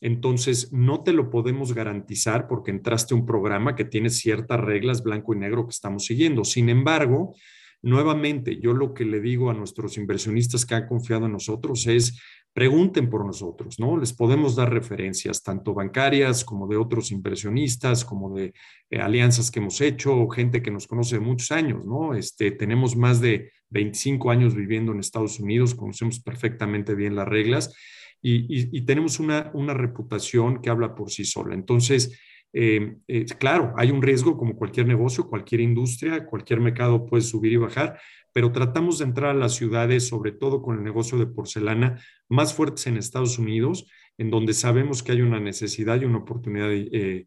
Entonces, 0.00 0.72
no 0.72 1.02
te 1.02 1.12
lo 1.12 1.28
podemos 1.28 1.74
garantizar 1.74 2.46
porque 2.46 2.70
entraste 2.70 3.14
a 3.14 3.16
un 3.16 3.26
programa 3.26 3.74
que 3.74 3.84
tiene 3.84 4.10
ciertas 4.10 4.60
reglas 4.60 5.02
blanco 5.02 5.34
y 5.34 5.38
negro 5.38 5.64
que 5.64 5.72
estamos 5.72 6.04
siguiendo. 6.04 6.44
Sin 6.44 6.68
embargo, 6.68 7.34
Nuevamente, 7.82 8.58
yo 8.60 8.72
lo 8.72 8.92
que 8.92 9.04
le 9.04 9.20
digo 9.20 9.50
a 9.50 9.54
nuestros 9.54 9.96
inversionistas 9.98 10.66
que 10.66 10.74
han 10.74 10.88
confiado 10.88 11.26
en 11.26 11.32
nosotros 11.32 11.86
es, 11.86 12.18
pregunten 12.52 13.08
por 13.08 13.24
nosotros, 13.24 13.78
¿no? 13.78 13.96
Les 13.96 14.12
podemos 14.12 14.56
dar 14.56 14.72
referencias, 14.72 15.44
tanto 15.44 15.74
bancarias 15.74 16.44
como 16.44 16.66
de 16.66 16.76
otros 16.76 17.12
inversionistas, 17.12 18.04
como 18.04 18.34
de 18.34 18.52
eh, 18.90 19.00
alianzas 19.00 19.52
que 19.52 19.60
hemos 19.60 19.80
hecho, 19.80 20.28
gente 20.28 20.60
que 20.60 20.72
nos 20.72 20.88
conoce 20.88 21.16
de 21.16 21.20
muchos 21.20 21.52
años, 21.52 21.86
¿no? 21.86 22.14
Este, 22.14 22.50
tenemos 22.50 22.96
más 22.96 23.20
de 23.20 23.52
25 23.70 24.30
años 24.32 24.56
viviendo 24.56 24.90
en 24.90 24.98
Estados 24.98 25.38
Unidos, 25.38 25.76
conocemos 25.76 26.18
perfectamente 26.18 26.96
bien 26.96 27.14
las 27.14 27.28
reglas 27.28 27.72
y, 28.20 28.82
tenemos 28.82 29.20
una, 29.20 29.52
una 29.54 29.74
reputación 29.74 30.60
que 30.60 30.70
habla 30.70 30.96
por 30.96 31.10
sí 31.10 31.24
sola. 31.24 31.54
Entonces, 31.54 32.18
eh, 32.52 32.96
eh, 33.06 33.24
claro, 33.38 33.74
hay 33.76 33.90
un 33.90 34.02
riesgo 34.02 34.36
como 34.36 34.56
cualquier 34.56 34.86
negocio, 34.86 35.28
cualquier 35.28 35.60
industria, 35.60 36.24
cualquier 36.26 36.60
mercado 36.60 37.04
puede 37.06 37.22
subir 37.22 37.52
y 37.52 37.56
bajar, 37.56 38.00
pero 38.32 38.52
tratamos 38.52 38.98
de 38.98 39.04
entrar 39.04 39.30
a 39.30 39.38
las 39.38 39.54
ciudades, 39.54 40.08
sobre 40.08 40.32
todo 40.32 40.62
con 40.62 40.78
el 40.78 40.84
negocio 40.84 41.18
de 41.18 41.26
porcelana, 41.26 42.00
más 42.28 42.54
fuertes 42.54 42.86
en 42.86 42.96
Estados 42.96 43.38
Unidos, 43.38 43.86
en 44.16 44.30
donde 44.30 44.54
sabemos 44.54 45.02
que 45.02 45.12
hay 45.12 45.20
una 45.20 45.40
necesidad 45.40 46.00
y 46.00 46.04
una 46.04 46.18
oportunidad 46.18 46.70
eh, 46.72 47.26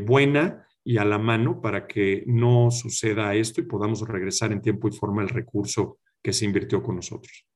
buena 0.00 0.66
y 0.82 0.98
a 0.98 1.04
la 1.04 1.18
mano 1.18 1.60
para 1.60 1.86
que 1.86 2.24
no 2.26 2.70
suceda 2.70 3.34
esto 3.34 3.60
y 3.60 3.64
podamos 3.64 4.06
regresar 4.06 4.52
en 4.52 4.62
tiempo 4.62 4.88
y 4.88 4.92
forma 4.92 5.22
el 5.22 5.28
recurso 5.28 5.98
que 6.22 6.32
se 6.32 6.44
invirtió 6.44 6.82
con 6.82 6.96
nosotros. 6.96 7.46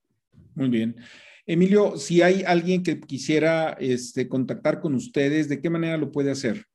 Muy 0.55 0.69
bien. 0.69 0.97
Emilio, 1.47 1.97
si 1.97 2.23
hay 2.23 2.43
alguien 2.47 2.83
que 2.83 3.01
quisiera 3.01 3.77
este, 3.81 4.29
contactar 4.29 4.81
con 4.81 4.95
ustedes, 4.95 5.49
¿de 5.49 5.61
qué 5.61 5.71
manera 5.71 5.97
lo 5.97 6.13
puede 6.13 6.31
hacer? 6.31 6.67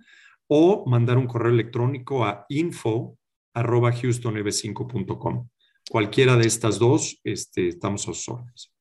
o 0.49 0.85
mandar 0.87 1.17
un 1.17 1.27
correo 1.27 1.51
electrónico 1.51 2.23
a 2.25 2.45
info.houstonev5.com. 2.49 5.49
Cualquiera 5.89 6.35
de 6.35 6.47
estas 6.47 6.79
dos, 6.79 7.21
este, 7.23 7.69
estamos 7.69 8.01
a 8.03 8.13
sus 8.13 8.27
órdenes. 8.29 8.76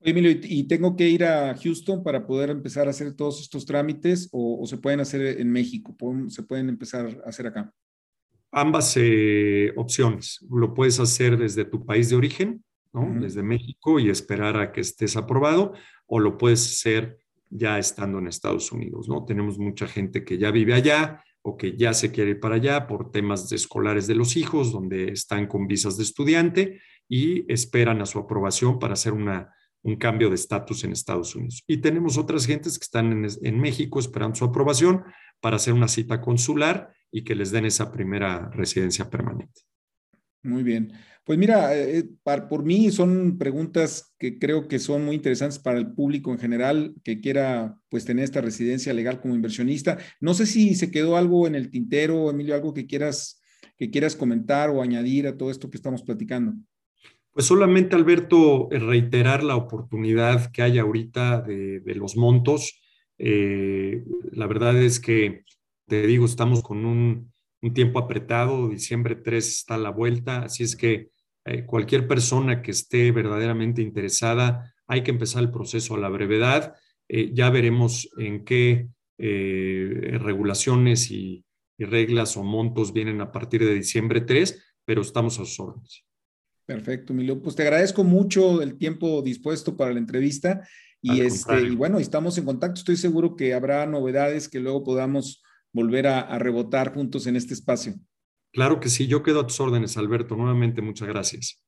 Emilio, 0.00 0.30
¿y 0.30 0.64
tengo 0.68 0.94
que 0.94 1.08
ir 1.08 1.24
a 1.24 1.56
Houston 1.56 2.04
para 2.04 2.24
poder 2.24 2.50
empezar 2.50 2.86
a 2.86 2.90
hacer 2.90 3.14
todos 3.14 3.40
estos 3.40 3.66
trámites 3.66 4.28
o, 4.32 4.64
se 4.66 4.76
pueden 4.76 5.00
hacer 5.00 5.40
en 5.40 5.50
México? 5.50 5.96
¿Se 6.28 6.44
pueden 6.44 6.68
empezar 6.68 7.20
a 7.24 7.28
hacer 7.28 7.48
acá? 7.48 7.72
Ambas 8.52 8.96
eh, 8.96 9.72
opciones. 9.76 10.38
Lo 10.48 10.72
puedes 10.72 11.00
hacer 11.00 11.36
desde 11.36 11.64
tu 11.64 11.84
país 11.84 12.10
de 12.10 12.16
origen, 12.16 12.64
¿no? 12.92 13.20
desde 13.20 13.42
México 13.42 13.98
y 13.98 14.08
esperar 14.08 14.56
a 14.56 14.72
que 14.72 14.80
estés 14.80 15.16
aprobado, 15.16 15.72
o 16.06 16.20
lo 16.20 16.38
puedes 16.38 16.64
hacer 16.66 17.18
ya 17.50 17.78
estando 17.78 18.18
en 18.18 18.28
Estados 18.28 18.70
Unidos. 18.70 19.08
¿no? 19.08 19.24
Tenemos 19.24 19.58
mucha 19.58 19.88
gente 19.88 20.24
que 20.24 20.38
ya 20.38 20.52
vive 20.52 20.74
allá 20.74 21.24
o 21.42 21.56
que 21.56 21.76
ya 21.76 21.92
se 21.92 22.12
quiere 22.12 22.32
ir 22.32 22.40
para 22.40 22.56
allá 22.56 22.86
por 22.86 23.10
temas 23.10 23.48
de 23.48 23.56
escolares 23.56 24.06
de 24.06 24.14
los 24.14 24.36
hijos, 24.36 24.72
donde 24.72 25.10
están 25.10 25.46
con 25.48 25.66
visas 25.66 25.96
de 25.96 26.04
estudiante 26.04 26.80
y 27.08 27.50
esperan 27.52 28.00
a 28.00 28.06
su 28.06 28.18
aprobación 28.18 28.78
para 28.78 28.94
hacer 28.94 29.12
una 29.12 29.52
un 29.82 29.96
cambio 29.96 30.28
de 30.28 30.34
estatus 30.34 30.84
en 30.84 30.92
Estados 30.92 31.34
Unidos. 31.34 31.62
Y 31.66 31.78
tenemos 31.78 32.18
otras 32.18 32.46
gentes 32.46 32.78
que 32.78 32.84
están 32.84 33.26
en, 33.42 33.60
México 33.60 34.00
esperando 34.00 34.36
su 34.36 34.44
aprobación 34.44 35.04
para 35.40 35.56
hacer 35.56 35.72
una 35.72 35.88
cita 35.88 36.20
consular 36.20 36.92
y 37.10 37.24
que 37.24 37.34
les 37.34 37.50
den 37.50 37.64
esa 37.64 37.92
primera 37.92 38.50
residencia 38.50 39.08
permanente. 39.08 39.62
Muy 40.42 40.62
bien. 40.62 40.92
Pues 41.24 41.38
mira, 41.38 41.76
eh, 41.76 41.98
eh, 41.98 42.04
por 42.48 42.64
mí 42.64 42.90
son 42.90 43.36
preguntas 43.38 44.14
que 44.18 44.38
creo 44.38 44.66
que 44.66 44.78
son 44.78 45.04
muy 45.04 45.16
interesantes 45.16 45.58
para 45.58 45.78
el 45.78 45.92
público 45.92 46.32
en 46.32 46.38
general 46.38 46.94
que 47.04 47.20
quiera 47.20 47.78
pues 47.88 48.04
tener 48.04 48.24
esta 48.24 48.40
residencia 48.40 48.92
legal 48.94 49.20
como 49.20 49.34
inversionista. 49.34 49.98
No 50.20 50.32
sé 50.34 50.46
si 50.46 50.74
se 50.74 50.90
quedó 50.90 51.16
algo 51.16 51.46
en 51.46 51.54
el 51.54 51.70
tintero, 51.70 52.30
Emilio, 52.30 52.54
algo 52.54 52.72
que 52.72 52.86
quieras 52.86 53.38
que 53.78 53.90
quieras 53.90 54.16
comentar 54.16 54.70
o 54.70 54.82
añadir 54.82 55.26
a 55.26 55.36
todo 55.36 55.50
esto 55.50 55.70
que 55.70 55.76
estamos 55.76 56.02
platicando. 56.02 56.54
Pues 57.38 57.46
solamente, 57.46 57.94
Alberto, 57.94 58.68
eh, 58.72 58.80
reiterar 58.80 59.44
la 59.44 59.54
oportunidad 59.54 60.50
que 60.50 60.62
hay 60.62 60.76
ahorita 60.76 61.40
de, 61.40 61.94
los 61.94 62.16
montos. 62.16 62.80
Eh, 63.16 64.02
la 64.32 64.48
verdad 64.48 64.76
es 64.82 64.98
que, 64.98 65.44
te 65.86 66.04
digo, 66.04 66.26
estamos 66.26 66.64
con 66.64 66.84
un, 66.84 67.32
tiempo 67.74 68.00
apretado, 68.00 68.68
diciembre 68.68 69.14
3 69.14 69.46
está 69.46 69.76
a 69.76 69.78
la 69.78 69.90
vuelta, 69.90 70.42
así 70.42 70.64
es 70.64 70.74
que 70.74 71.10
eh, 71.44 71.64
cualquier 71.64 72.08
persona 72.08 72.60
que 72.60 72.72
esté 72.72 73.12
verdaderamente 73.12 73.82
interesada, 73.82 74.74
hay 74.88 75.04
que 75.04 75.12
empezar 75.12 75.44
el 75.44 75.52
proceso 75.52 75.94
a 75.94 75.98
la 75.98 76.08
brevedad. 76.08 76.74
ya 77.08 77.50
veremos 77.50 78.10
en 78.18 78.44
qué 78.44 78.88
regulaciones 79.16 81.12
y, 81.12 81.44
y 81.78 81.84
reglas 81.84 82.36
o 82.36 82.42
montos 82.42 82.92
vienen 82.92 83.20
a 83.20 83.30
partir 83.30 83.64
de 83.64 83.74
diciembre 83.74 84.22
3, 84.22 84.60
pero 84.84 85.02
estamos 85.02 85.38
a 85.38 85.44
sus 85.44 85.60
órdenes. 85.60 86.07
Perfecto, 86.68 87.14
Emilio. 87.14 87.40
Pues 87.40 87.56
te 87.56 87.62
agradezco 87.62 88.04
mucho 88.04 88.60
el 88.60 88.76
tiempo 88.76 89.22
dispuesto 89.22 89.74
para 89.74 89.90
la 89.90 90.00
entrevista 90.00 90.68
y, 91.00 91.22
este, 91.22 91.62
y 91.62 91.74
bueno, 91.74 91.98
estamos 91.98 92.36
en 92.36 92.44
contacto. 92.44 92.80
Estoy 92.80 92.98
seguro 92.98 93.36
que 93.36 93.54
habrá 93.54 93.86
novedades 93.86 94.50
que 94.50 94.60
luego 94.60 94.84
podamos 94.84 95.42
volver 95.72 96.06
a, 96.06 96.38
rebotar 96.38 96.92
juntos 96.92 97.26
en 97.26 97.36
este 97.36 97.54
espacio. 97.54 97.94
Claro 98.52 98.80
que 98.80 98.90
sí, 98.90 99.06
yo 99.06 99.22
quedo 99.22 99.40
a 99.40 99.46
tus 99.46 99.58
órdenes, 99.60 99.96
Alberto. 99.96 100.36
Nuevamente, 100.36 100.82
muchas 100.82 101.08
gracias. 101.08 101.58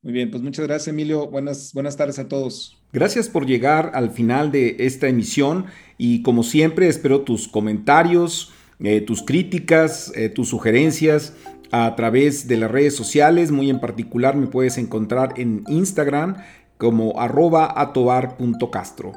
Muy 0.00 0.12
bien, 0.12 0.30
pues 0.30 0.44
muchas 0.44 0.64
gracias, 0.64 0.94
Emilio. 0.94 1.26
Buenas, 1.26 1.72
buenas 1.72 1.96
tardes 1.96 2.20
a 2.20 2.28
todos. 2.28 2.80
Gracias 2.92 3.28
por 3.28 3.46
llegar 3.46 3.90
al 3.94 4.12
final 4.12 4.52
de 4.52 4.76
esta 4.78 5.08
emisión 5.08 5.66
y 5.98 6.22
como 6.22 6.44
siempre 6.44 6.86
espero 6.86 7.22
tus 7.22 7.48
comentarios, 7.48 8.52
eh, 8.78 9.00
tus 9.00 9.24
críticas, 9.24 10.12
eh, 10.14 10.28
tus 10.28 10.50
sugerencias 10.50 11.34
a 11.70 11.94
través 11.96 12.48
de 12.48 12.56
las 12.56 12.70
redes 12.70 12.96
sociales. 12.96 13.50
Muy 13.50 13.70
en 13.70 13.80
particular 13.80 14.36
me 14.36 14.46
puedes 14.46 14.78
encontrar 14.78 15.34
en 15.36 15.64
Instagram 15.68 16.36
como 16.78 17.20
arroba 17.20 17.72
atobar.castro. 17.80 19.12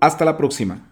Hasta 0.00 0.24
la 0.24 0.36
próxima. 0.36 0.89